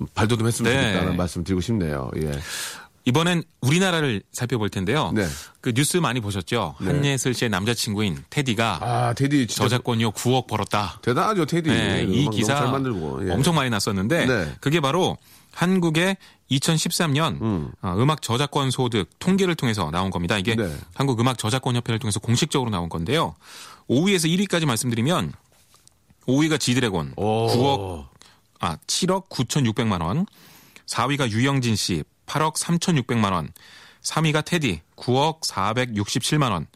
좀 0.00 0.08
발돋움 0.14 0.46
했으면 0.46 0.72
네. 0.72 0.82
좋겠다는 0.82 1.16
말씀 1.16 1.44
드리고 1.44 1.60
싶네요. 1.60 2.10
예. 2.16 2.32
이번엔 3.04 3.42
우리나라를 3.60 4.22
살펴볼 4.32 4.70
텐데요. 4.70 5.12
네. 5.14 5.26
그 5.60 5.72
뉴스 5.72 5.98
많이 5.98 6.20
보셨죠? 6.20 6.76
네. 6.80 6.86
한예슬 6.86 7.34
씨의 7.34 7.50
남자친구인 7.50 8.24
테디가 8.30 8.78
아, 8.80 9.12
테디 9.14 9.46
진짜 9.46 9.64
저작권료 9.64 10.12
9억 10.12 10.46
벌었다. 10.46 10.98
대단하죠, 11.02 11.44
테디. 11.44 11.68
네, 11.68 12.04
이 12.08 12.22
음악 12.22 12.34
기사 12.34 12.60
너무. 12.60 13.26
예. 13.26 13.32
엄청 13.32 13.54
많이 13.54 13.68
났었는데 13.68 14.26
네. 14.26 14.54
그게 14.60 14.80
바로 14.80 15.18
한국의 15.52 16.16
2013년 16.50 17.40
음. 17.42 17.72
음. 17.82 18.10
악 18.10 18.22
저작권 18.22 18.70
소득 18.70 19.08
통계를 19.18 19.54
통해서 19.54 19.90
나온 19.90 20.10
겁니다. 20.10 20.38
이게 20.38 20.54
네. 20.54 20.74
한국 20.94 21.20
음악 21.20 21.36
저작권 21.36 21.76
협회를 21.76 21.98
통해서 21.98 22.20
공식적으로 22.20 22.70
나온 22.70 22.88
건데요. 22.88 23.34
5위에서 23.88 24.28
1위까지 24.28 24.64
말씀드리면 24.64 25.32
5위가 26.26 26.60
지드래곤 26.60 27.14
오. 27.16 27.46
9억 27.48 28.10
아 28.60 28.76
7억 28.86 29.28
9,600만 29.28 30.02
원. 30.02 30.26
4위가 30.86 31.30
유영진 31.30 31.76
씨 31.76 32.04
8억 32.26 32.56
3,600만 32.56 33.32
원. 33.32 33.52
3위가 34.02 34.44
테디 34.44 34.80
9억 34.96 35.40
467만 35.42 36.52
원. 36.52 36.66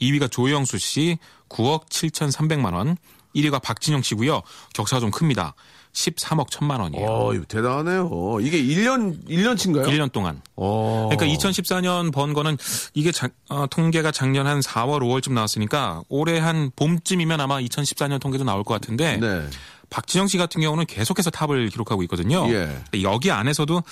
2위가 0.00 0.30
조영수 0.30 0.78
씨 0.78 1.18
9억 1.48 1.88
7,300만 1.90 2.74
원. 2.74 2.96
1위가 3.34 3.62
박진영 3.62 4.02
씨고요. 4.02 4.42
격차가 4.74 5.00
좀 5.00 5.10
큽니다. 5.10 5.54
13억 5.92 6.48
1천만 6.50 6.80
원이에요. 6.80 7.06
어, 7.06 7.32
대단하네요. 7.48 8.38
이게 8.40 8.62
1년, 8.62 9.24
1년치인가요? 9.28 9.86
1년 9.88 10.10
동안. 10.12 10.40
어. 10.56 11.08
그러니까 11.10 11.36
2014년 11.36 12.12
번 12.12 12.32
거는 12.32 12.56
이게 12.94 13.10
자- 13.12 13.28
어, 13.48 13.66
통계가 13.68 14.10
작년 14.12 14.46
한 14.46 14.60
4월, 14.60 15.00
5월쯤 15.00 15.32
나왔으니까 15.32 16.02
올해 16.08 16.38
한 16.38 16.70
봄쯤이면 16.76 17.40
아마 17.40 17.60
2014년 17.60 18.20
통계도 18.20 18.44
나올 18.44 18.62
것 18.64 18.74
같은데 18.74 19.16
네. 19.18 19.48
박진영 19.90 20.28
씨 20.28 20.38
같은 20.38 20.60
경우는 20.60 20.86
계속해서 20.86 21.30
탑을 21.30 21.68
기록하고 21.68 22.02
있거든요. 22.04 22.46
예. 22.52 22.80
여기 23.02 23.30
안에서도 23.30 23.82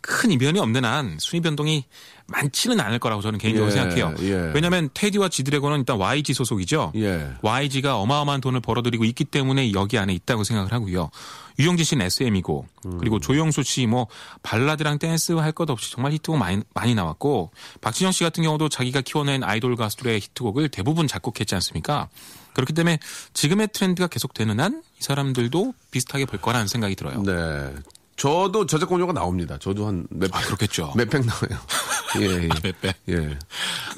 큰 0.00 0.30
이변이 0.32 0.58
없는 0.58 0.84
한 0.84 1.16
순위 1.18 1.40
변동이 1.40 1.84
많지는 2.26 2.78
않을 2.80 2.98
거라고 2.98 3.22
저는 3.22 3.38
개인적으로 3.38 3.70
예, 3.70 3.74
생각해요. 3.76 4.14
예. 4.20 4.50
왜냐하면 4.54 4.90
테디와 4.92 5.28
지드래곤은 5.28 5.78
일단 5.80 5.96
YG 5.96 6.34
소속이죠. 6.34 6.92
예. 6.96 7.30
YG가 7.42 7.96
어마어마한 7.98 8.40
돈을 8.40 8.60
벌어들이고 8.60 9.04
있기 9.04 9.24
때문에 9.24 9.72
여기 9.72 9.96
안에 9.96 10.12
있다고 10.12 10.44
생각을 10.44 10.72
하고요. 10.72 11.10
유영진 11.58 11.84
씨는 11.84 12.04
SM이고 12.06 12.66
음. 12.86 12.98
그리고 12.98 13.20
조영수 13.20 13.62
씨 13.62 13.86
뭐 13.86 14.08
발라드랑 14.42 14.98
댄스 14.98 15.32
할 15.32 15.52
것 15.52 15.70
없이 15.70 15.92
정말 15.92 16.12
히트곡 16.12 16.36
많이 16.38 16.62
많이 16.74 16.94
나왔고 16.94 17.52
박진영 17.80 18.12
씨 18.12 18.24
같은 18.24 18.42
경우도 18.42 18.68
자기가 18.70 19.02
키워낸 19.02 19.44
아이돌 19.44 19.76
가수들의 19.76 20.20
히트곡을 20.20 20.68
대부분 20.70 21.06
작곡했지 21.06 21.54
않습니까? 21.54 22.08
그렇기 22.54 22.72
때문에 22.72 22.98
지금의 23.34 23.68
트렌드가 23.72 24.06
계속되는 24.08 24.58
한 24.60 24.82
이 25.00 25.04
사람들도 25.04 25.74
비슷하게 25.90 26.24
볼 26.24 26.40
거라는 26.40 26.66
생각이 26.66 26.94
들어요. 26.96 27.22
네. 27.22 27.74
저도 28.16 28.64
저작권료가 28.66 29.12
나옵니다. 29.12 29.58
저도 29.60 29.86
한 29.88 30.06
몇, 30.08 30.34
아, 30.34 30.40
그렇겠죠. 30.40 30.92
몇백 30.96 31.26
나와요. 31.26 31.60
예, 32.20 32.44
예. 32.44 32.48
몇 32.62 32.80
배? 32.80 32.94
예. 33.08 33.36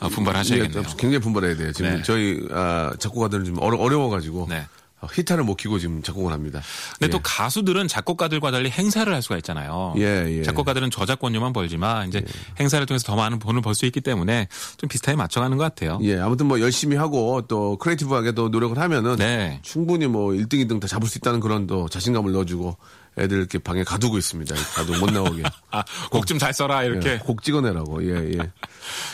아, 0.01 0.09
분발하셔야겠네요. 0.09 0.81
예, 0.81 0.85
굉장히 0.97 1.19
분발해야 1.19 1.55
돼요. 1.57 1.73
지금 1.73 1.97
네. 1.97 2.03
저희 2.03 2.41
아, 2.51 2.93
작곡가들은 2.99 3.45
좀 3.45 3.59
어려, 3.61 3.77
어려워가지고 3.79 4.47
네. 4.49 4.67
어, 5.01 5.07
히타를 5.13 5.45
못 5.45 5.57
키고 5.57 5.79
지금 5.79 6.03
작곡을 6.03 6.33
합니다. 6.33 6.63
근데 6.99 7.07
예. 7.07 7.11
또 7.11 7.21
가수들은 7.23 7.87
작곡가들과 7.87 8.51
달리 8.51 8.71
행사를 8.71 9.13
할 9.13 9.21
수가 9.21 9.37
있잖아요. 9.39 9.93
예, 9.99 10.39
예. 10.39 10.43
작곡가들은 10.43 10.91
저작권료만 10.91 11.53
벌지만 11.53 12.09
이제 12.09 12.25
행사를 12.59 12.85
통해서 12.87 13.05
더 13.07 13.15
많은 13.15 13.39
돈을 13.39 13.61
벌 13.61 13.75
수 13.75 13.85
있기 13.85 14.01
때문에 14.01 14.49
좀 14.79 14.89
비슷하게 14.89 15.17
맞춰가는 15.17 15.55
것 15.59 15.65
같아요. 15.65 15.99
예, 16.03 16.19
아무튼 16.19 16.47
뭐 16.47 16.61
열심히 16.61 16.97
하고 16.97 17.43
또 17.47 17.77
크리에이티브하게 17.77 18.33
또 18.33 18.49
노력을 18.49 18.79
하면은 18.79 19.17
네. 19.17 19.59
충분히 19.63 20.07
뭐 20.07 20.31
1등, 20.33 20.55
2등 20.67 20.81
다 20.81 20.89
잡을 20.89 21.07
수 21.09 21.19
있다는 21.19 21.41
그런 21.41 21.67
또 21.67 21.89
자신감을 21.91 22.33
넣어주고 22.33 22.79
애들 23.19 23.37
이렇게 23.39 23.59
방에 23.59 23.85
가두고 23.85 24.17
있습니다. 24.19 24.55
가두고 24.55 24.99
못 24.99 25.11
나오게. 25.11 25.43
아, 25.73 25.85
곡 26.11 26.25
좀 26.27 26.39
잘 26.39 26.53
써라 26.55 26.85
이렇게. 26.85 27.13
예, 27.13 27.19
곡 27.19 27.43
찍어내라고. 27.43 28.03
예, 28.05 28.33
예. 28.39 28.39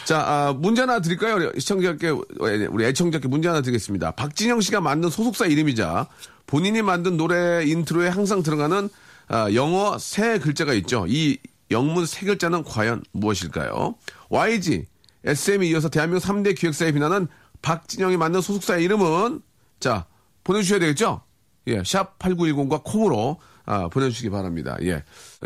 자, 0.04 0.20
아, 0.20 0.52
문제 0.52 0.80
하나 0.80 1.00
드릴까요? 1.00 1.36
우리 1.36 1.60
시청자께, 1.60 2.10
우리 2.10 2.84
애청자께 2.84 3.28
문제 3.28 3.48
하나 3.48 3.60
드리겠습니다. 3.60 4.12
박진영 4.12 4.60
씨가 4.60 4.80
만든 4.80 5.10
소속사 5.10 5.46
이름이자 5.46 6.08
본인이 6.46 6.82
만든 6.82 7.16
노래 7.16 7.64
인트로에 7.64 8.08
항상 8.08 8.42
들어가는 8.42 8.88
아, 9.28 9.52
영어 9.54 9.98
세 9.98 10.38
글자가 10.38 10.74
있죠. 10.74 11.06
이 11.08 11.38
영문 11.70 12.04
세 12.06 12.26
글자는 12.26 12.64
과연 12.64 13.02
무엇일까요? 13.12 13.94
YG, 14.28 14.86
SM에 15.24 15.68
이어서 15.68 15.88
대한민국 15.88 16.26
3대 16.26 16.58
기획사에 16.58 16.92
빛나는 16.92 17.28
박진영이 17.62 18.16
만든 18.16 18.40
소속사의 18.40 18.84
이름은 18.84 19.40
자, 19.78 20.06
보내주셔야 20.42 20.80
되겠죠? 20.80 21.22
예, 21.68 21.80
샵8910과 21.82 22.82
콩으로 22.82 23.38
아, 23.66 23.88
보내주시기 23.88 24.30
바랍니다. 24.30 24.76
예. 24.82 25.04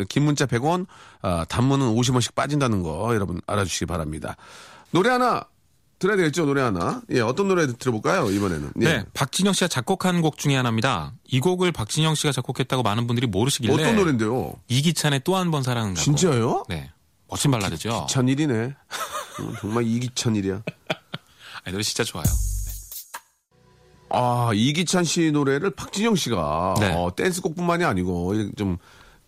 긴 0.09 0.24
문자 0.24 0.46
100원, 0.46 0.87
아, 1.22 1.44
단문은 1.48 1.87
50원씩 1.94 2.35
빠진다는 2.35 2.83
거 2.83 3.14
여러분 3.14 3.40
알아주시기 3.46 3.87
바랍니다. 3.87 4.37
노래 4.90 5.11
하나 5.11 5.44
들어야 5.98 6.16
되겠죠? 6.18 6.44
노래 6.44 6.61
하나. 6.61 7.00
예, 7.11 7.20
어떤 7.20 7.48
노래 7.48 7.66
들어볼까요? 7.66 8.31
이번에는. 8.31 8.72
예. 8.83 8.85
네, 8.85 9.05
박진영 9.14 9.52
씨가 9.55 9.68
작곡한 9.68 10.20
곡 10.20 10.37
중에 10.37 10.55
하나입니다. 10.55 11.12
이 11.24 11.40
곡을 11.40 11.72
박진영 11.72 12.14
씨가 12.14 12.33
작곡했다고 12.33 12.83
많은 12.83 13.07
분들이 13.07 13.26
모르시길래 13.26 13.72
어떤 13.72 13.96
노래인데요? 13.96 14.55
이기찬의 14.68 15.20
또 15.24 15.37
한 15.37 15.50
번 15.50 15.62
사랑한다고. 15.62 16.05
진짜요? 16.05 16.64
네, 16.68 16.90
멋진 17.29 17.50
발라드죠. 17.50 18.07
기찬 18.07 18.29
일이네. 18.29 18.74
어, 19.40 19.52
정말 19.61 19.87
이기찬 19.87 20.37
일이야. 20.37 20.62
아, 21.64 21.68
이 21.68 21.72
노래 21.72 21.83
진짜 21.83 22.05
좋아요. 22.05 22.24
아, 24.11 24.51
이기찬 24.55 25.05
씨 25.05 25.31
노래를 25.33 25.71
박진영 25.71 26.14
씨가 26.16 26.75
네. 26.81 26.92
어, 26.95 27.11
댄스곡뿐만이 27.14 27.85
아니고 27.85 28.35
이렇게 28.35 28.53
좀 28.57 28.77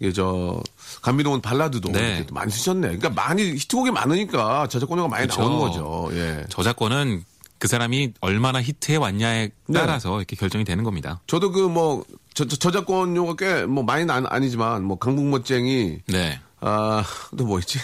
이게 0.01 0.13
저 0.13 0.61
감미로운 1.03 1.41
발라드도 1.41 1.91
네. 1.91 2.25
많이 2.33 2.53
쓰셨네. 2.53 2.97
그러니까 2.99 3.11
많이 3.11 3.43
히트곡이 3.55 3.91
많으니까 3.91 4.69
저작권료가 4.69 5.09
많이 5.09 5.27
그렇죠. 5.27 5.41
나오는 5.43 5.59
거죠. 5.59 6.09
예. 6.13 6.45
저작권은 6.49 7.25
그 7.59 7.67
사람이 7.67 8.13
얼마나 8.21 8.63
히트해 8.63 8.97
왔냐에 8.99 9.51
네. 9.67 9.79
따라서 9.81 10.17
이렇게 10.19 10.37
결정이 10.37 10.65
되는 10.65 10.85
겁니다. 10.85 11.21
저도 11.27 11.51
그 11.51 11.69
뭐 11.69 12.05
저작권료가 12.35 13.35
꽤 13.35 13.67
뭐 13.67 13.83
많이는 13.83 14.15
안- 14.15 14.27
아니지만 14.29 14.85
뭐 14.85 14.97
강북멋쟁이 14.99 15.99
네. 16.07 16.41
아또 16.61 17.45
뭐 17.45 17.59
있지? 17.59 17.81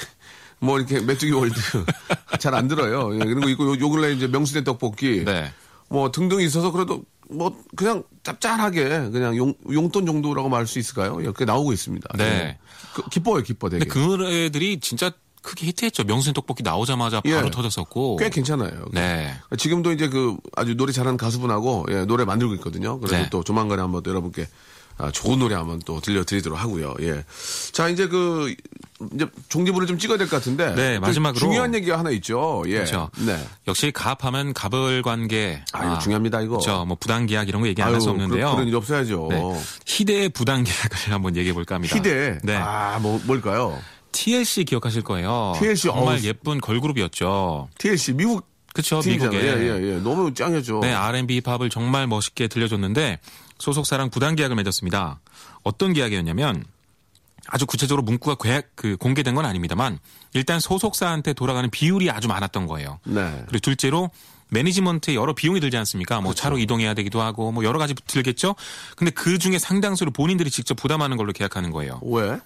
뭐 0.60 0.78
이렇게 0.78 1.00
메뚜기 1.00 1.32
월드 1.32 1.54
잘 2.38 2.54
안 2.54 2.68
들어요. 2.68 3.12
예, 3.16 3.18
그리고 3.18 3.48
이거 3.48 3.64
요, 3.66 3.78
요 3.78 3.90
근래 3.90 4.12
이제 4.12 4.28
명수대 4.28 4.62
떡볶이 4.62 5.24
네. 5.24 5.52
뭐 5.94 6.10
등등 6.10 6.40
있어서 6.40 6.70
그래도 6.72 7.02
뭐 7.30 7.56
그냥 7.76 8.02
짭짤하게 8.24 9.10
그냥 9.10 9.36
용, 9.36 9.54
용돈 9.72 10.04
정도라고 10.06 10.48
말할 10.48 10.66
수 10.66 10.78
있을까요? 10.78 11.20
이렇게 11.20 11.44
나오고 11.44 11.72
있습니다. 11.72 12.08
네. 12.18 12.24
예. 12.24 12.58
그- 12.94 13.08
기뻐요, 13.10 13.42
기뻐 13.42 13.68
되게. 13.70 13.84
근데 13.84 13.92
그 13.92 13.98
노래들이 13.98 14.80
진짜 14.80 15.10
크게 15.42 15.66
히트했죠. 15.68 16.04
명순 16.04 16.32
떡볶이 16.34 16.62
나오자마자 16.62 17.20
바로 17.20 17.46
예. 17.46 17.50
터졌었고. 17.50 18.16
꽤 18.16 18.28
괜찮아요. 18.30 18.86
네. 18.92 19.34
지금도 19.58 19.92
이제 19.92 20.08
그 20.08 20.36
아주 20.56 20.74
노래 20.74 20.90
잘하는 20.92 21.16
가수분하고 21.16 21.86
예, 21.90 22.04
노래 22.06 22.24
만들고 22.24 22.54
있거든요. 22.54 22.98
그래서 22.98 23.16
네. 23.16 23.28
또 23.30 23.42
조만간에 23.44 23.80
한번 23.82 24.02
또 24.02 24.10
여러분께 24.10 24.46
아, 24.96 25.10
좋은 25.10 25.38
노래 25.40 25.54
한번 25.56 25.80
또 25.84 26.00
들려드리도록 26.00 26.58
하고요. 26.58 26.94
예. 27.00 27.24
자 27.72 27.88
이제 27.88 28.06
그 28.06 28.54
이제 29.14 29.26
종지부를 29.48 29.86
좀 29.88 29.98
찍어야 29.98 30.18
될 30.18 30.28
것 30.28 30.36
같은데. 30.36 30.74
네, 30.74 30.94
좀 30.94 31.02
마지막으로. 31.02 31.38
중요한 31.40 31.74
얘기가 31.74 31.98
하나 31.98 32.10
있죠. 32.10 32.62
예. 32.68 32.74
그렇죠. 32.74 33.10
네. 33.26 33.36
역시 33.66 33.90
가압하면 33.92 34.52
갑을 34.54 35.02
관계. 35.02 35.62
아, 35.72 35.84
이거 35.84 35.98
중요합니다, 35.98 36.40
이거. 36.42 36.58
그렇죠. 36.58 36.84
뭐 36.84 36.96
부당 36.98 37.26
계약 37.26 37.48
이런 37.48 37.60
거 37.62 37.68
얘기 37.68 37.82
안 37.82 37.92
할 37.92 38.00
수 38.00 38.10
없는데요. 38.10 38.38
그런, 38.38 38.54
그런 38.56 38.68
일 38.68 38.76
없어야죠. 38.76 39.28
네. 39.30 39.60
희대의 39.86 40.28
부당 40.30 40.62
계약을 40.64 40.96
한번 41.12 41.36
얘기해 41.36 41.52
볼까 41.54 41.74
합니다. 41.74 41.96
희대. 41.96 42.38
네. 42.44 42.56
아, 42.56 42.98
뭐 43.02 43.20
뭘까요? 43.24 43.76
TLC 44.12 44.64
기억하실 44.64 45.02
거예요. 45.02 45.54
TLC, 45.58 45.88
정말 45.88 46.18
어우. 46.18 46.22
예쁜 46.22 46.60
걸그룹이었죠. 46.60 47.68
TLC 47.78 48.12
미국 48.12 48.46
그렇죠. 48.74 49.00
미국에. 49.04 49.40
예, 49.40 49.56
예, 49.60 49.94
예. 49.94 49.98
너무 50.00 50.34
짱이었죠. 50.34 50.80
네, 50.80 50.92
R&B 50.92 51.40
팝을 51.42 51.70
정말 51.70 52.08
멋있게 52.08 52.48
들려줬는데 52.48 53.20
소속사랑 53.58 54.10
부당 54.10 54.34
계약을 54.34 54.56
맺었습니다. 54.56 55.20
어떤 55.62 55.92
계약이었냐면 55.92 56.64
아주 57.46 57.66
구체적으로 57.66 58.02
문구가 58.02 58.36
계약, 58.42 58.70
그 58.74 58.96
공개된 58.96 59.36
건 59.36 59.44
아닙니다만 59.44 60.00
일단 60.32 60.58
소속사한테 60.58 61.34
돌아가는 61.34 61.70
비율이 61.70 62.10
아주 62.10 62.26
많았던 62.26 62.66
거예요. 62.66 62.98
네. 63.04 63.44
그리고 63.46 63.60
둘째로 63.60 64.10
매니지먼트에 64.50 65.14
여러 65.14 65.34
비용이 65.34 65.60
들지 65.60 65.76
않습니까? 65.76 66.20
뭐 66.20 66.34
차로 66.34 66.58
이동해야 66.58 66.94
되기도 66.94 67.20
하고 67.22 67.52
뭐 67.52 67.62
여러 67.64 67.78
가지 67.78 67.94
들겠죠. 67.94 68.56
근데 68.96 69.12
그 69.12 69.38
중에 69.38 69.58
상당수를 69.58 70.12
본인들이 70.12 70.50
직접 70.50 70.74
부담하는 70.74 71.16
걸로 71.16 71.32
계약하는 71.32 71.70
거예요. 71.70 72.00
왜? 72.02 72.38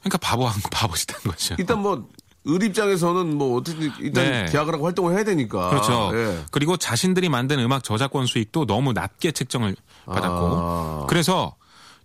그러니까 0.00 0.18
바보 0.20 0.48
바보짓한 0.70 1.22
거죠. 1.22 1.54
일단 1.58 1.80
뭐, 1.80 2.08
을 2.48 2.62
입장에서는 2.62 3.36
뭐, 3.36 3.58
어떻게, 3.58 3.90
일단 4.00 4.24
네. 4.24 4.46
계약을 4.50 4.72
하고 4.74 4.86
활동을 4.86 5.14
해야 5.14 5.24
되니까. 5.24 5.68
그렇죠. 5.68 6.10
예. 6.14 6.44
그리고 6.50 6.76
자신들이 6.76 7.28
만든 7.28 7.58
음악 7.58 7.84
저작권 7.84 8.26
수익도 8.26 8.66
너무 8.66 8.92
낮게 8.92 9.32
책정을 9.32 9.76
받았고 10.06 10.56
아. 10.56 11.06
그래서 11.08 11.54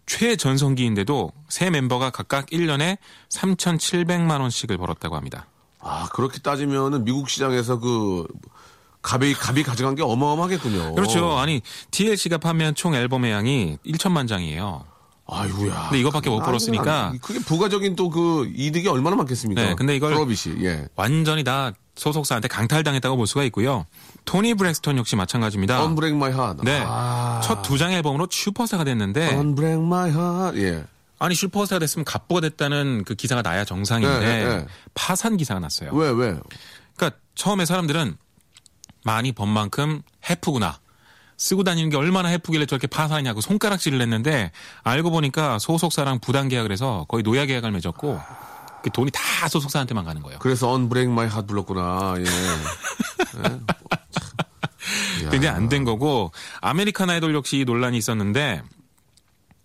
최전성기인데도 0.06 1.32
세 1.48 1.70
멤버가 1.70 2.10
각각 2.10 2.48
1년에 2.48 2.98
3,700만 3.30 4.42
원씩을 4.42 4.78
벌었다고 4.78 5.16
합니다. 5.16 5.48
아, 5.80 6.10
그렇게 6.14 6.40
따지면은 6.40 7.06
미국 7.06 7.30
시장에서 7.30 7.80
그, 7.80 8.26
갑이, 9.02 9.34
갑이 9.34 9.64
가져간 9.64 9.96
게 9.96 10.04
어마어마하겠군요. 10.04 10.96
그렇죠. 10.96 11.38
아니 11.38 11.62
TLC가 11.92 12.38
판매한 12.38 12.74
총 12.74 12.96
앨범의 12.96 13.32
양이 13.32 13.78
1천만 13.86 14.28
장이에요. 14.28 14.86
아이고야. 15.26 15.84
근데 15.90 16.00
이거밖에 16.00 16.30
못 16.30 16.40
벌었으니까. 16.44 17.08
아니, 17.08 17.20
그게 17.22 17.40
부가적인 17.40 17.96
또 17.96 18.10
그 18.10 18.52
이득이 18.56 18.88
얼마나 18.90 19.16
많겠습니까? 19.16 19.62
네, 19.62 19.76
근데 19.76 19.96
이걸- 19.96 20.14
프로빗이, 20.14 20.64
예. 20.66 20.88
완전히 20.96 21.44
다 21.44 21.72
소속사한테 21.96 22.48
강탈당했다고 22.48 23.16
볼 23.18 23.26
수가 23.28 23.44
있고요. 23.46 23.86
토니 24.26 24.56
브렉스턴 24.56 24.98
역시 24.98 25.16
마찬가지입니다. 25.16 25.82
Unbreak 25.84 26.16
My 26.16 26.32
Heart. 26.32 26.62
네. 26.66 26.84
아. 26.86 27.40
첫두 27.44 27.78
장의 27.78 27.98
앨범으로 27.98 28.28
슈퍼스타가 28.30 28.84
됐는데 28.84 29.36
Unbreak 29.36 29.82
My 29.84 30.10
Heart. 30.10 30.60
예. 30.62 30.84
아니 31.20 31.36
슈퍼스타가 31.36 31.80
됐으면 31.80 32.04
갑부가 32.04 32.42
됐다는 32.42 33.04
그 33.06 33.16
기사가 33.16 33.42
나야 33.42 33.64
정상인데 33.64 34.20
네, 34.20 34.44
네, 34.44 34.58
네. 34.58 34.66
파산 34.94 35.38
기사가 35.38 35.60
났어요. 35.60 35.92
왜, 35.94 36.10
왜? 36.10 36.38
그러니까 36.98 37.18
처음에 37.36 37.66
사람들은 37.66 38.18
많이 39.06 39.32
번 39.32 39.48
만큼 39.50 40.02
헤프구나. 40.30 40.80
쓰고 41.38 41.64
다니는 41.64 41.90
게 41.90 41.98
얼마나 41.98 42.30
헤프길래 42.30 42.66
저렇게 42.66 42.88
파산이냐고 42.88 43.42
손가락질을 43.42 44.02
했는데 44.02 44.52
알고 44.84 45.12
보니까 45.12 45.60
소속사랑 45.60 46.20
부당 46.20 46.48
계약을 46.48 46.72
해서 46.72 47.06
거의 47.10 47.24
노예 47.24 47.46
계약을 47.46 47.72
맺었고 47.72 48.20
그 48.84 48.90
돈이 48.92 49.12
다 49.12 49.48
소속사한테만 49.48 50.06
가는 50.06 50.22
거예요. 50.22 50.40
그래서 50.40 50.72
Unbreak 50.72 51.10
My 51.12 51.28
Heart 51.28 51.46
불렀구나. 51.48 52.16
예. 52.20 52.24
굉장히 55.32 55.56
안 55.56 55.70
된 55.70 55.86
거고 55.86 56.32
American 56.62 57.10
Idol 57.10 57.34
역시 57.34 57.60
이 57.60 57.66
논란이 57.66 57.98
있었는데 57.98 58.62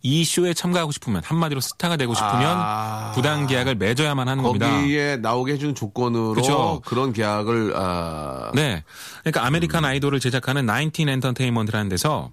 이 0.09 0.25
쇼에 0.25 0.55
참가하고 0.55 0.91
싶으면 0.91 1.21
한마디로 1.23 1.61
스타가 1.61 1.97
되고 1.99 2.15
싶으면 2.15 2.57
아. 2.59 3.13
부당 3.15 3.47
계약을 3.47 3.75
맺어야만 3.75 4.27
하는 4.27 4.43
겁니다. 4.43 4.71
거기에 4.71 5.17
나오게 5.19 5.53
해주는 5.53 5.75
조건으로 5.75 6.33
그쵸. 6.33 6.81
그런 6.87 7.13
계약을 7.13 7.75
아, 7.77 8.51
네. 8.55 8.85
그러니까 9.21 9.45
American 9.45 9.85
Idol을 9.85 10.19
제작하는 10.19 10.65
Nineteen 10.65 11.11
Entertainment라는 11.11 11.91
데서 11.91 12.31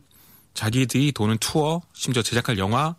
자기들이 0.53 1.11
도는 1.11 1.37
투어, 1.39 1.81
심지어 1.93 2.23
제작할 2.23 2.57
영화, 2.59 2.95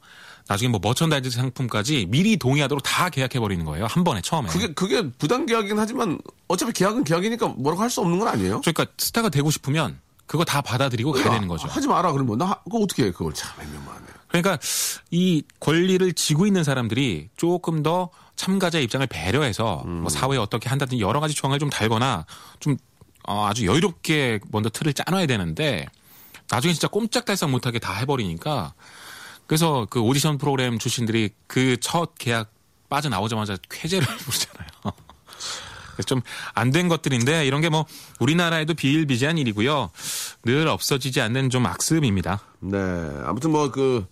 나중에 0.46 0.68
뭐 0.68 0.78
merchandise 0.82 1.30
상품까지 1.30 2.06
미리 2.10 2.36
동의하도록 2.36 2.82
다 2.84 3.08
계약해 3.08 3.40
버리는 3.40 3.64
거예요. 3.64 3.86
한 3.86 4.04
번에 4.04 4.20
처음에. 4.20 4.48
그게 4.50 4.74
그게 4.74 5.10
부당 5.12 5.46
계약이긴 5.46 5.78
하지만 5.78 6.18
어차피 6.48 6.72
계약은 6.74 7.04
계약이니까 7.04 7.48
뭐라고 7.56 7.82
할 7.82 7.88
수 7.88 8.02
없는 8.02 8.18
건 8.18 8.28
아니에요. 8.28 8.60
그러니까 8.60 8.84
스타가 8.98 9.30
되고 9.30 9.50
싶으면 9.50 9.98
그거 10.26 10.44
다 10.44 10.60
받아들이고 10.60 11.12
가야 11.12 11.30
되는 11.30 11.48
거죠. 11.48 11.66
하지 11.66 11.88
마라 11.88 12.12
그러면 12.12 12.36
나 12.36 12.60
그거 12.64 12.80
어떻게 12.80 13.04
해 13.06 13.10
그걸 13.10 13.32
참 13.32 13.50
애매하네. 13.58 14.06
그러니까 14.28 14.58
이 15.10 15.42
권리를 15.60 16.12
지고 16.14 16.46
있는 16.46 16.64
사람들이 16.64 17.28
조금 17.36 17.82
더 17.82 18.10
참가자 18.36 18.78
입장을 18.78 19.06
배려해서 19.06 19.82
음. 19.86 20.00
뭐 20.02 20.10
사회에 20.10 20.38
어떻게 20.38 20.68
한다든지 20.68 21.00
여러 21.02 21.20
가지 21.20 21.34
조항을 21.34 21.58
좀 21.58 21.70
달거나 21.70 22.26
좀 22.60 22.76
어, 23.28 23.46
아주 23.46 23.66
여유롭게 23.66 24.40
먼저 24.50 24.68
틀을 24.68 24.92
짜놔야 24.92 25.26
되는데 25.26 25.86
나중에 26.50 26.72
진짜 26.74 26.86
꼼짝달싹 26.88 27.50
못하게 27.50 27.78
다 27.78 27.94
해버리니까 27.94 28.74
그래서 29.46 29.86
그 29.90 30.00
오디션 30.00 30.38
프로그램 30.38 30.78
출신들이 30.78 31.30
그 31.46 31.76
첫 31.80 32.14
계약 32.18 32.52
빠져나오자마자 32.88 33.56
쾌재를 33.70 34.06
부르잖아요. 34.18 34.68
좀 36.06 36.20
안 36.54 36.72
된 36.72 36.88
것들인데 36.88 37.46
이런 37.46 37.60
게 37.62 37.68
뭐 37.70 37.86
우리나라에도 38.20 38.74
비일비재한 38.74 39.38
일이고요. 39.38 39.90
늘 40.44 40.68
없어지지 40.68 41.20
않는 41.22 41.48
좀 41.50 41.64
악습입니다. 41.66 42.40
네. 42.60 42.78
아무튼 43.24 43.50
뭐 43.50 43.70
그, 43.70 44.06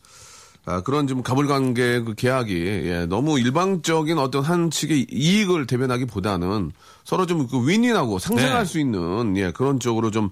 아, 0.66 0.80
그런 0.82 1.06
좀 1.06 1.22
가불관계 1.22 2.00
그 2.00 2.14
계약이, 2.14 2.54
예, 2.54 3.06
너무 3.06 3.38
일방적인 3.38 4.18
어떤 4.18 4.42
한 4.42 4.70
측의 4.70 5.06
이익을 5.10 5.66
대변하기 5.66 6.06
보다는 6.06 6.72
서로 7.04 7.26
좀 7.26 7.46
그 7.48 7.68
윈윈하고 7.68 8.18
상생할 8.18 8.60
네. 8.60 8.64
수 8.64 8.78
있는, 8.78 9.36
예, 9.36 9.50
그런 9.50 9.78
쪽으로 9.78 10.10
좀, 10.10 10.30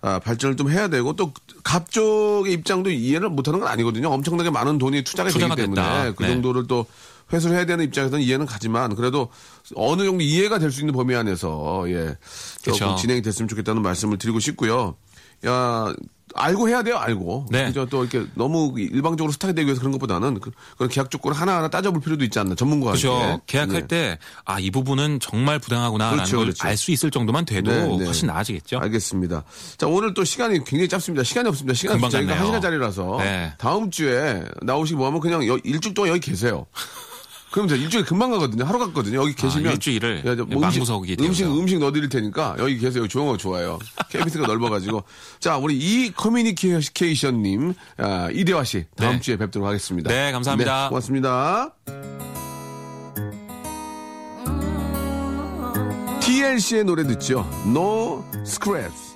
아, 0.00 0.18
발전을 0.20 0.56
좀 0.56 0.70
해야 0.70 0.86
되고 0.88 1.14
또 1.14 1.32
갑쪽의 1.64 2.52
입장도 2.54 2.90
이해를 2.90 3.28
못하는 3.28 3.58
건 3.60 3.68
아니거든요. 3.68 4.08
엄청나게 4.08 4.50
많은 4.50 4.78
돈이 4.78 5.02
투자가, 5.02 5.30
투자가 5.30 5.54
되기 5.56 5.66
때문에 5.74 5.82
됐다. 5.82 6.12
그 6.14 6.22
네. 6.24 6.28
정도를 6.30 6.66
또 6.66 6.86
회수를 7.32 7.56
해야 7.56 7.66
되는 7.66 7.84
입장에서는 7.84 8.22
이해는 8.22 8.46
가지만 8.46 8.94
그래도 8.94 9.28
어느 9.74 10.04
정도 10.04 10.22
이해가 10.22 10.58
될 10.58 10.70
수 10.72 10.80
있는 10.80 10.92
범위 10.92 11.14
안에서 11.14 11.84
예 11.88 12.16
조금 12.62 12.72
그쵸. 12.88 12.96
진행이 13.00 13.22
됐으면 13.22 13.48
좋겠다는 13.48 13.80
말씀을 13.82 14.18
드리고 14.18 14.38
싶고요. 14.40 14.96
야 15.46 15.92
알고 16.34 16.66
해야 16.66 16.82
돼요, 16.82 16.96
알고. 16.96 17.46
네. 17.50 17.66
그죠? 17.66 17.84
또 17.84 18.04
이렇게 18.04 18.26
너무 18.34 18.72
일방적으로 18.78 19.30
스타가 19.32 19.52
되기 19.52 19.66
위해서 19.66 19.80
그런 19.80 19.92
것보다는 19.92 20.40
그, 20.40 20.50
런 20.78 20.88
계약 20.88 21.10
조건 21.10 21.34
하나하나 21.34 21.68
따져볼 21.68 22.00
필요도 22.00 22.24
있지 22.24 22.38
않나, 22.38 22.54
전문가한테. 22.54 23.02
그렇죠. 23.02 23.40
계약할 23.46 23.82
네. 23.82 23.86
때 23.86 24.18
아 24.46 24.58
이 24.58 24.70
부분은 24.70 25.20
정말 25.20 25.58
부당하구나라는 25.58 26.18
그렇죠, 26.18 26.36
걸 26.38 26.46
그렇죠. 26.46 26.66
알수 26.66 26.90
있을 26.90 27.10
정도만 27.10 27.44
돼도 27.44 27.70
네, 27.70 27.98
네. 27.98 28.04
훨씬 28.06 28.28
나아지겠죠. 28.28 28.78
알겠습니다. 28.78 29.44
자, 29.76 29.86
오늘 29.86 30.14
또 30.14 30.24
시간이 30.24 30.64
굉장히 30.64 30.88
짧습니다. 30.88 31.22
시간이 31.22 31.48
없습니다. 31.50 31.74
시간이 31.74 31.96
금방 31.98 32.10
저희가 32.10 32.38
한. 32.38 32.46
시간짜리라서. 32.46 33.16
네. 33.18 33.52
다음 33.58 33.90
주에 33.90 34.42
나오시기 34.62 34.96
뭐 34.96 35.08
하면 35.08 35.20
그냥 35.20 35.46
여- 35.46 35.58
일주일 35.64 35.92
동안 35.92 36.12
여기 36.12 36.20
계세요. 36.20 36.64
그럼 37.52 37.68
저 37.68 37.76
일주일 37.76 38.04
금방 38.04 38.30
가거든요. 38.30 38.64
하루 38.64 38.78
갔거든요. 38.78 39.20
여기 39.20 39.34
계시면. 39.34 39.68
아, 39.68 39.72
일주일을 39.72 40.22
야, 40.24 40.34
저뭐 40.34 40.48
음식, 40.64 40.80
음식, 40.80 41.16
되어서. 41.16 41.54
음식 41.58 41.78
넣어드릴 41.78 42.08
테니까 42.08 42.56
여기 42.58 42.78
계세요. 42.78 43.06
조용하고 43.06 43.36
좋아요. 43.36 43.78
KBS가 44.08 44.46
넓어가지고. 44.46 45.04
자, 45.38 45.58
우리 45.58 45.76
이 45.76 46.12
커뮤니케이션님, 46.12 47.74
아, 47.98 48.30
이대화 48.32 48.64
씨. 48.64 48.86
다음 48.96 49.16
네. 49.16 49.20
주에 49.20 49.36
뵙도록 49.36 49.68
하겠습니다. 49.68 50.08
네, 50.10 50.32
감사합니다. 50.32 50.84
네, 50.84 50.88
고맙습니다. 50.88 51.74
TLC의 56.20 56.84
노래 56.84 57.06
듣죠. 57.06 57.46
No 57.66 58.24
Scraps. 58.46 59.12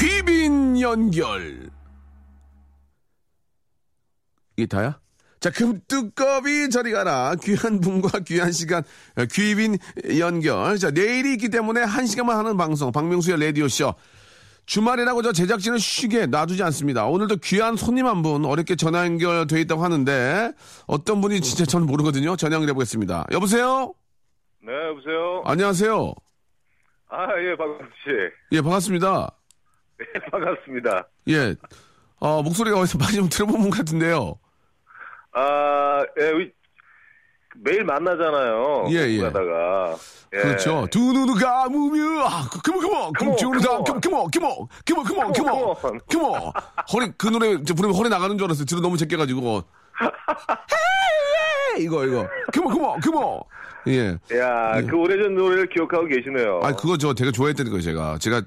귀빈 0.00 0.80
연결. 0.80 1.61
이게 4.62 4.66
다야? 4.66 4.98
자, 5.40 5.50
금뚜껑이 5.50 6.70
저리 6.70 6.92
가라. 6.92 7.34
귀한 7.42 7.80
분과 7.80 8.20
귀한 8.20 8.52
시간, 8.52 8.84
어, 9.16 9.24
귀빈 9.30 9.76
연결. 10.18 10.78
자, 10.78 10.90
내일이 10.92 11.32
있기 11.32 11.48
때문에 11.48 11.82
한 11.82 12.06
시간만 12.06 12.36
하는 12.38 12.56
방송, 12.56 12.92
박명수의 12.92 13.40
라디오쇼. 13.44 13.92
주말이라고 14.66 15.22
저 15.22 15.32
제작진은 15.32 15.78
쉬게 15.78 16.26
놔두지 16.26 16.62
않습니다. 16.62 17.06
오늘도 17.06 17.38
귀한 17.42 17.74
손님 17.76 18.06
한 18.06 18.22
분 18.22 18.44
어렵게 18.44 18.76
전화 18.76 19.04
연결돼 19.04 19.60
있다고 19.62 19.82
하는데 19.82 20.52
어떤 20.86 21.20
분이 21.20 21.40
진짜 21.40 21.64
저는 21.64 21.88
모르거든요. 21.88 22.36
전화 22.36 22.54
연결해 22.54 22.72
보겠습니다. 22.72 23.26
여보세요? 23.32 23.92
네, 24.64 24.72
여보세요? 24.90 25.42
안녕하세요. 25.44 26.14
아, 27.08 27.26
예, 27.44 27.56
박광수 27.56 27.84
씨. 28.04 28.10
예, 28.52 28.60
반갑습니다. 28.60 29.30
네, 29.98 30.04
반갑습니다. 30.30 31.08
예. 31.30 31.56
어, 32.20 32.40
목소리가 32.44 32.78
어디서 32.78 32.98
많이 32.98 33.14
좀 33.16 33.28
들어본 33.28 33.60
분 33.62 33.70
같은데요. 33.70 34.36
아, 35.32 36.04
예, 36.20 36.50
매일 37.56 37.84
만나잖아요. 37.84 38.86
예, 38.90 38.96
예. 39.08 39.20
가다가. 39.20 39.96
예. 40.34 40.38
그렇죠. 40.38 40.86
두 40.90 40.98
눈을 40.98 41.34
감으며, 41.40 42.24
아, 42.26 42.48
그모, 42.64 42.78
그모, 42.80 43.12
Come 43.18 43.32
on, 43.32 43.36
그모, 43.36 43.60
그모, 43.60 43.76
on. 43.76 43.84
그모, 44.00 44.28
그모, 44.34 45.02
그모, 45.04 45.32
그모, 45.32 45.32
그모, 45.32 45.74
그모. 46.08 46.52
허리, 46.92 47.12
그 47.18 47.28
노래, 47.28 47.62
저 47.64 47.74
부르면 47.74 47.96
허리 47.96 48.08
나가는 48.08 48.36
줄 48.38 48.46
알았어요. 48.46 48.64
뒤로 48.64 48.80
너무 48.80 48.96
제껴가지고. 48.96 49.64
이거, 51.78 52.04
이거. 52.06 52.28
그모, 52.52 52.68
그모, 52.70 52.96
그모. 53.00 53.44
예. 53.88 54.16
야, 54.38 54.78
예. 54.78 54.82
그 54.82 54.96
오래전 54.96 55.34
노래를 55.34 55.68
기억하고 55.68 56.06
계시네요. 56.06 56.60
아, 56.62 56.72
그거 56.74 56.96
저 56.96 57.12
되게 57.12 57.30
좋아했던 57.30 57.66
거예요, 57.66 57.82
제가. 57.82 58.18
제가, 58.18 58.42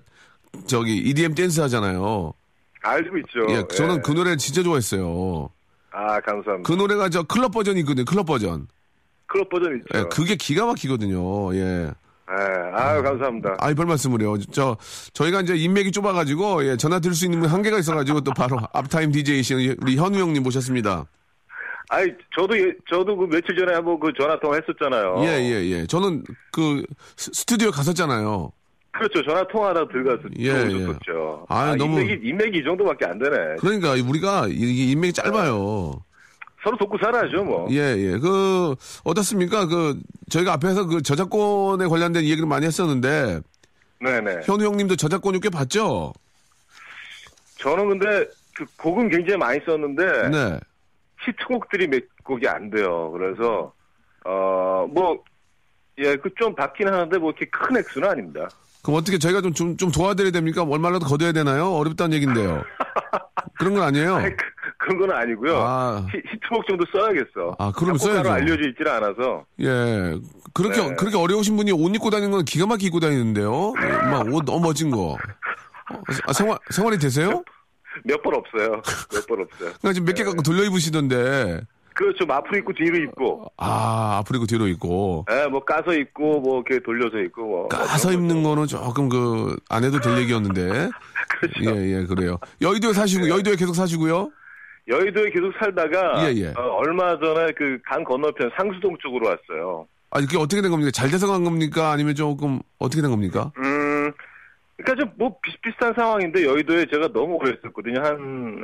저기, 0.66 0.98
EDM 0.98 1.36
댄스 1.36 1.62
하잖아요. 1.62 2.34
알고 2.82 3.18
있죠. 3.20 3.46
예, 3.50 3.68
저는 3.76 3.98
예. 3.98 4.02
그 4.02 4.12
노래 4.12 4.36
진짜 4.38 4.64
좋아했어요. 4.64 5.50
아, 5.96 6.20
감사합니다. 6.20 6.68
그 6.68 6.74
노래가 6.74 7.08
저 7.10 7.24
클럽 7.24 7.52
버전이 7.54 7.80
있거든요, 7.82 8.04
클럽 8.06 8.26
버전. 8.26 8.68
클럽 9.28 9.48
버전 9.50 9.78
있죠. 9.78 9.86
예, 10.00 10.04
그게 10.12 10.36
기가 10.36 10.66
막히거든요, 10.66 11.56
예. 11.56 11.90
예, 12.28 12.72
아유, 12.74 13.02
감사합니다. 13.04 13.56
아이, 13.60 13.74
별 13.76 13.86
말씀을요. 13.86 14.38
저, 14.52 14.76
저희가 15.14 15.42
이제 15.42 15.56
인맥이 15.56 15.92
좁아가지고, 15.92 16.66
예, 16.68 16.76
전화 16.76 17.00
드릴 17.00 17.16
수 17.16 17.26
있는 17.26 17.40
분 17.40 17.50
한계가 17.50 17.78
있어가지고, 17.80 18.22
또 18.22 18.32
바로 18.36 18.58
앞타임 18.74 19.12
DJ이신 19.12 19.78
우리 19.82 19.96
현우 19.96 20.18
형님 20.18 20.44
모셨습니다. 20.44 21.06
아이, 21.90 22.08
저도, 22.36 22.58
예- 22.60 22.74
저도 22.90 23.16
그 23.16 23.26
며칠 23.28 23.56
전에 23.58 23.76
한번 23.76 24.00
그 24.00 24.12
전화 24.20 24.40
통화 24.40 24.56
했었잖아요. 24.56 25.18
예, 25.20 25.40
예, 25.40 25.66
예. 25.70 25.86
저는 25.86 26.24
그 26.52 26.84
스- 27.16 27.32
스튜디오 27.34 27.70
갔었잖아요. 27.72 28.52
그렇죠. 28.98 29.24
전화 29.24 29.46
통화하다 29.48 29.88
들어가서 29.90 30.30
예. 30.40 30.46
예. 30.48 30.88
아유, 31.50 31.76
너무- 31.76 32.00
인맥이, 32.00 32.28
인맥이 32.30 32.58
이 32.60 32.64
정도밖에 32.64 33.06
안 33.06 33.18
되네. 33.20 33.56
그러니까 33.60 33.92
우리가 33.92 34.48
이게 34.50 34.92
인맥이 34.92 35.12
짧아요. 35.14 36.02
서로 36.64 36.78
돕고 36.78 36.98
살아야죠, 37.00 37.44
뭐. 37.44 37.68
예, 37.72 37.96
예. 37.98 38.18
그, 38.18 38.74
어떻습니까? 39.04 39.68
그, 39.68 40.00
저희가 40.30 40.54
앞에서 40.54 40.86
그 40.88 41.02
저작권에 41.02 41.86
관련된 41.88 42.24
얘기를 42.24 42.48
많이 42.48 42.66
했었는데, 42.66 43.42
네 44.02 44.22
네. 44.22 44.40
현우 44.46 44.64
형님도 44.66 44.96
저작권이 44.96 45.40
꽤 45.42 45.50
봤죠? 45.50 46.14
저는 47.60 47.90
근데 47.90 48.28
그 48.56 48.66
곡은 48.78 49.10
굉장히 49.10 49.38
많이 49.38 49.60
썼는데 49.66 50.30
네. 50.30 50.60
히트곡들이 51.26 51.88
몇 51.88 52.04
곡이 52.24 52.48
안 52.48 52.70
돼요. 52.70 53.12
그래서 53.12 53.74
어 54.26 54.86
뭐 54.90 55.18
예, 55.98 56.16
그 56.18 56.30
좀 56.36 56.54
받긴 56.56 56.88
하는데 56.90 57.18
뭐 57.18 57.32
이렇게 57.32 57.46
큰 57.50 57.78
액수는 57.78 58.10
아닙니다. 58.10 58.50
그럼 58.86 59.00
어떻게 59.00 59.18
저희가 59.18 59.42
좀, 59.42 59.52
좀, 59.54 59.78
좀 59.78 59.92
도와드려야 59.92 60.32
됩니까? 60.32 60.62
얼마라도 60.62 61.08
거둬야 61.08 61.32
되나요? 61.32 61.72
어렵다는 61.74 62.14
얘긴데요. 62.18 62.64
그런 63.58 63.74
건 63.74 63.82
아니에요. 63.84 64.16
아니, 64.18 64.30
그, 64.36 64.46
그런 64.78 65.00
건 65.00 65.12
아니고요. 65.12 65.58
아. 65.58 66.06
히, 66.14 66.20
히트곡 66.20 66.68
정도 66.68 66.86
써야겠어. 66.94 67.56
아, 67.58 67.72
그럼 67.76 67.98
써야죠. 67.98 68.30
알려져 68.32 68.70
있질 68.70 68.88
않아서. 68.88 69.46
예. 69.62 70.20
그렇게, 70.54 70.82
네. 70.88 70.96
그렇게 70.96 71.18
어려우신 71.18 71.58
분이 71.58 71.72
옷 71.72 71.96
입고 71.96 72.12
다니는 72.12 72.30
건 72.32 72.46
기가 72.46 72.68
막히게 72.68 72.88
입고 72.88 73.00
다니는데요. 73.00 73.74
예, 73.82 73.88
막옷 74.12 74.46
너무 74.46 74.60
멋진 74.68 74.92
거. 74.92 75.14
어, 75.14 75.18
아, 76.28 76.34
생활, 76.34 76.60
생활이 76.70 77.00
되세요? 77.00 77.44
몇 78.04 78.22
번 78.22 78.36
없어요. 78.36 78.82
몇 79.14 79.26
번 79.28 79.42
없어요. 79.42 79.72
그러니까 79.82 79.94
지금 79.94 80.06
몇 80.06 80.14
개 80.14 80.24
갖고 80.24 80.44
돌려 80.44 80.64
입으시던데. 80.64 81.62
그렇죠. 81.96 82.26
앞으로 82.30 82.58
있고 82.60 82.74
뒤로 82.74 82.98
있고. 83.04 83.46
아, 83.58 84.18
앞으로 84.20 84.38
있고 84.38 84.46
뒤로 84.46 84.68
있고. 84.68 85.26
예, 85.32 85.48
뭐 85.48 85.64
까서 85.64 85.94
있고 85.96 86.42
뭐 86.42 86.62
이렇게 86.68 86.84
돌려서 86.84 87.18
있고 87.22 87.46
뭐. 87.46 87.68
까서 87.70 88.10
뭐 88.12 88.18
입는. 88.18 88.44
거는 88.44 88.68
조금 88.68 89.10
그, 89.10 89.56
안 89.70 89.84
해도 89.84 90.00
될 90.00 90.18
얘기였는데. 90.20 90.90
그렇죠. 91.40 91.76
예, 91.80 92.00
예, 92.02 92.06
그래요. 92.06 92.38
여의도에 92.62 92.94
사시고, 92.94 93.28
여의도에 93.30 93.56
계속 93.56 93.74
사시고요? 93.74 94.30
여의도에 94.88 95.32
계속 95.32 95.52
살다가 95.58 96.30
예, 96.30 96.36
예. 96.36 96.48
어, 96.50 96.62
얼마 96.78 97.18
전에 97.20 97.52
그 97.54 97.80
강 97.86 98.04
건너편 98.04 98.52
상수동 98.56 98.96
쪽으로 99.02 99.28
왔어요. 99.28 99.88
아, 100.12 100.20
이게 100.20 100.38
어떻게 100.38 100.62
된 100.62 100.70
겁니까? 100.70 100.92
잘 100.94 101.10
돼서 101.10 101.28
간 101.28 101.44
겁니까? 101.44 101.92
아니면 101.92 102.14
조금, 102.14 102.60
어떻게 102.78 103.02
된 103.02 103.10
겁니까? 103.10 103.52
음, 103.58 104.12
그러니까 104.78 104.96
좀 105.06 105.12
뭐 105.18 105.36
비슷비슷한 105.42 105.94
상황인데 105.96 106.46
여의도에 106.46 106.86
제가 106.92 107.08
너무 107.14 107.36
오래 107.36 107.52
있었거든요. 107.58 108.00
한, 108.02 108.14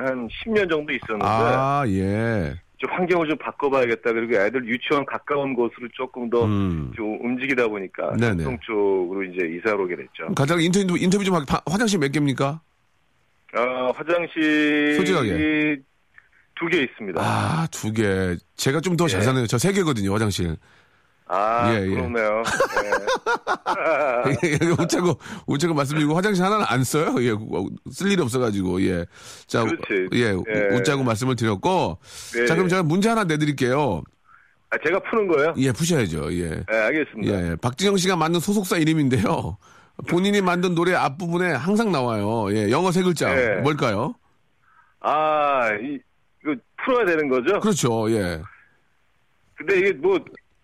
한 0.05 0.27
10년 0.45 0.69
정도 0.69 0.93
있었는데 0.93 1.25
아, 1.25 1.83
예. 1.87 2.53
좀 2.81 2.89
환경을 2.91 3.27
좀 3.27 3.37
바꿔봐야겠다. 3.37 4.11
그리고 4.11 4.33
애들 4.41 4.65
유치원 4.65 5.05
가까운 5.05 5.53
곳으로 5.53 5.87
조금 5.93 6.29
더 6.31 6.45
음. 6.45 6.91
좀 6.95 7.19
움직이다 7.23 7.67
보니까 7.67 8.15
네네. 8.17 8.43
상동 8.43 8.57
쪽으로 8.61 9.23
이제 9.23 9.45
이사를 9.45 9.79
오게 9.79 9.95
됐죠. 9.95 10.33
간단하게 10.35 10.63
인터뷰, 10.65 10.97
인터뷰 10.97 11.23
좀. 11.23 11.45
파- 11.45 11.61
화장실 11.67 11.99
몇 11.99 12.11
개입니까? 12.11 12.59
어, 13.55 13.91
화장실 13.95 14.95
솔직하게. 14.95 15.77
두 16.55 16.69
개 16.69 16.81
있습니다. 16.83 17.19
아, 17.21 17.67
두 17.71 17.91
개. 17.91 18.35
제가 18.55 18.81
좀더잘 18.81 19.19
예. 19.21 19.23
사네요. 19.25 19.47
저세 19.47 19.71
개거든요, 19.73 20.13
화장실. 20.13 20.55
아, 21.33 21.73
예, 21.73 21.85
예. 21.85 21.87
그렇네요. 21.87 22.43
예. 24.43 24.83
웃자고, 24.83 25.17
웃자고 25.47 25.73
말씀드리고 25.73 26.13
화장실 26.13 26.43
하나는 26.43 26.65
안 26.67 26.83
써요? 26.83 27.15
예, 27.19 27.33
쓸 27.89 28.11
일이 28.11 28.21
없어가지고, 28.21 28.81
예. 28.83 29.05
자, 29.47 29.63
그렇지. 29.63 30.09
예, 30.13 30.25
예. 30.25 30.75
웃자고 30.75 31.03
말씀을 31.03 31.37
드렸고. 31.37 31.97
네, 32.35 32.45
자, 32.45 32.55
그럼 32.55 32.67
네. 32.67 32.71
제가 32.71 32.83
문제 32.83 33.07
하나 33.07 33.23
내드릴게요. 33.23 34.01
아, 34.71 34.77
제가 34.85 34.99
푸는 35.09 35.29
거예요? 35.29 35.53
예, 35.57 35.71
푸셔야죠, 35.71 36.33
예. 36.33 36.49
네, 36.49 36.77
알겠습니다. 36.77 37.33
예, 37.33 37.55
박진영 37.55 37.95
씨가 37.95 38.17
만든 38.17 38.41
소속사 38.41 38.75
이름인데요. 38.75 39.57
본인이 40.09 40.41
만든 40.41 40.75
노래 40.75 40.93
앞부분에 40.95 41.53
항상 41.53 41.93
나와요. 41.93 42.53
예, 42.53 42.69
영어 42.71 42.91
세 42.91 43.03
글자. 43.03 43.33
예. 43.41 43.61
뭘까요? 43.61 44.15
아, 44.99 45.69
이, 45.81 45.97
이거 46.43 46.55
풀어야 46.83 47.05
되는 47.05 47.29
거죠? 47.29 47.61
그렇죠, 47.61 48.11
예. 48.11 48.41
근데 49.55 49.77
이게 49.77 49.93
뭐, 49.93 50.19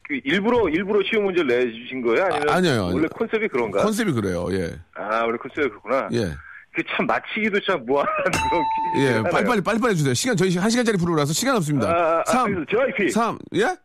그 0.07 0.19
일부러, 0.23 0.69
일부러 0.69 1.01
쉬운 1.09 1.25
문제를 1.25 1.47
내주신 1.47 2.01
거예요? 2.01 2.25
아니면 2.25 2.49
아, 2.49 2.53
아니에요. 2.55 2.85
원래 2.93 3.07
컨셉이 3.13 3.47
그런가? 3.49 3.81
컨셉이 3.83 4.13
그래요, 4.13 4.47
예. 4.51 4.73
아, 4.95 5.23
원래 5.23 5.37
컨셉이 5.37 5.67
그렇구나. 5.69 6.07
예. 6.13 6.33
그참 6.73 7.05
맞히기도 7.07 7.59
참 7.65 7.85
무한한 7.85 8.13
그런 8.23 8.63
퀴즈. 8.93 9.05
예, 9.05 9.23
빨리빨리, 9.29 9.61
빨리빨리 9.61 9.91
해주세요. 9.93 10.13
시간, 10.13 10.37
저희 10.37 10.55
한 10.57 10.69
시간짜리 10.69 10.97
프로라서 10.97 11.33
시간 11.33 11.55
없습니다. 11.57 11.89
아, 11.89 12.19
아, 12.19 12.23
3, 12.31 12.45
알겠습니다. 12.45 12.71
JYP. 12.71 13.09
3, 13.11 13.39
예? 13.55 13.75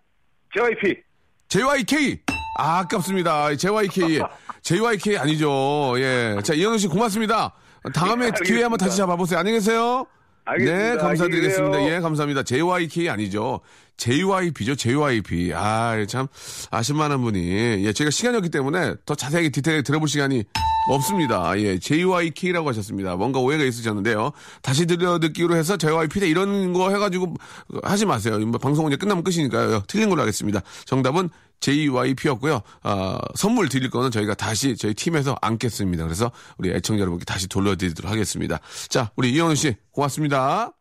JYP. 0.55 1.03
JYK! 1.49 2.21
아, 2.59 2.79
아깝습니다. 2.81 3.57
JYK. 3.57 4.21
JYK 4.63 5.17
아니죠. 5.19 5.95
예. 5.97 6.37
자, 6.45 6.55
이현우 6.55 6.79
씨 6.79 6.87
고맙습니다. 6.87 7.53
다음에 7.95 8.27
예, 8.27 8.31
기회 8.45 8.63
한번. 8.63 8.79
다시 8.79 8.97
잡아보세요. 8.99 9.41
안녕히 9.41 9.57
계세요. 9.59 10.07
알겠습니다. 10.45 10.93
네, 10.95 10.97
감사드리겠습니다. 10.99 11.83
예, 11.89 12.01
감사합니다. 12.01 12.43
JYK 12.43 13.09
아니죠. 13.09 13.61
JYP죠, 13.97 14.75
JYP. 14.75 15.53
아, 15.55 16.05
참, 16.07 16.27
아실만한 16.71 17.21
분이. 17.23 17.85
예, 17.85 17.93
저희가 17.93 18.11
시간이 18.11 18.37
없기 18.39 18.51
때문에 18.51 18.95
더 19.07 19.15
자세하게 19.15 19.51
디테일하게 19.51 19.83
들어볼 19.83 20.09
시간이 20.09 20.45
없습니다. 20.89 21.59
예, 21.59 21.79
JYK라고 21.79 22.69
하셨습니다. 22.71 23.17
뭔가 23.17 23.39
오해가 23.39 23.65
있으셨는데요. 23.65 24.33
다시 24.63 24.87
들려 24.87 25.19
듣기로 25.19 25.57
해서 25.57 25.77
JYP다 25.77 26.27
이런 26.27 26.73
거 26.73 26.91
해가지고 26.91 27.35
하지 27.83 28.07
마세요. 28.07 28.39
뭐 28.41 28.59
방송은 28.59 28.91
이제 28.91 28.97
끝나면 28.97 29.23
끝이니까요. 29.23 29.85
틀린 29.87 30.09
걸로 30.09 30.23
하겠습니다. 30.23 30.61
정답은 30.85 31.29
JYP였고요. 31.61 32.61
아, 32.83 33.21
선물 33.37 33.69
드릴 33.69 33.89
거는 33.91 34.11
저희가 34.11 34.35
다시 34.35 34.77
저희 34.77 34.95
팀에서 34.95 35.37
안겠습니다. 35.41 36.05
그래서 36.05 36.33
우리 36.59 36.71
애청자 36.71 37.01
여러분께 37.01 37.25
다시 37.25 37.47
돌려드리도록 37.47 38.11
하겠습니다. 38.11 38.59
자, 38.89 39.13
우리 39.15 39.33
이현우 39.33 39.55
씨 39.55 39.77
고맙습니다. 39.93 40.73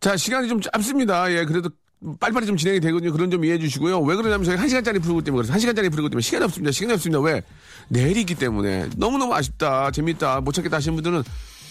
자, 0.00 0.16
시간이 0.16 0.48
좀 0.48 0.60
짧습니다. 0.60 1.32
예, 1.32 1.44
그래도 1.44 1.70
빨리빨리 2.18 2.46
좀 2.46 2.56
진행이 2.56 2.80
되거든요. 2.80 3.12
그런 3.12 3.30
점 3.30 3.44
이해해 3.44 3.58
주시고요. 3.58 4.00
왜 4.00 4.16
그러냐면 4.16 4.44
저희 4.44 4.56
한 4.56 4.68
시간짜리 4.68 4.98
프로그램 4.98 5.24
때문에 5.24 5.42
그래서 5.42 5.52
한 5.52 5.60
시간짜리 5.60 5.88
프로그램 5.88 6.10
때문에 6.10 6.22
시간이 6.22 6.44
없습니다. 6.44 6.72
시간이 6.72 6.92
없습니다. 6.94 7.20
왜? 7.20 7.42
내일이 7.88 8.24
기 8.24 8.34
때문에 8.34 8.88
너무너무 8.96 9.34
아쉽다. 9.34 9.90
재밌다. 9.90 10.40
못 10.40 10.52
찾겠다 10.52 10.78
하시는 10.78 10.94
분들은 10.94 11.22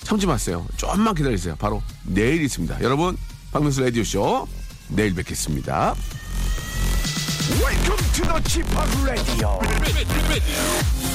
참지 0.03 0.25
마세요. 0.27 0.65
좀만 0.77 1.15
기다리세요. 1.15 1.55
바로 1.59 1.81
내일 2.03 2.41
있습니다. 2.43 2.81
여러분, 2.81 3.17
박명수 3.51 3.81
라디오쇼 3.81 4.47
내일 4.89 5.13
뵙겠습니다. 5.13 5.95
Welcome 7.59 7.97
to 8.13 8.21
the 8.21 8.39
Chip 8.47 8.65
Radio. 9.03 9.59
ready, 9.59 9.91
ready, 9.93 10.19
ready. 10.29 10.55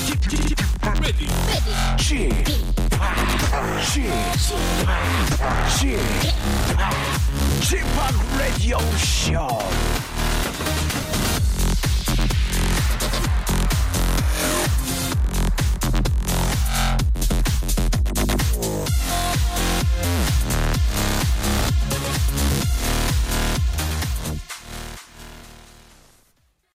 Chip, 0.07 0.21
Chip, 0.21 0.61
Radio 8.39 8.79
Show. 8.97 10.06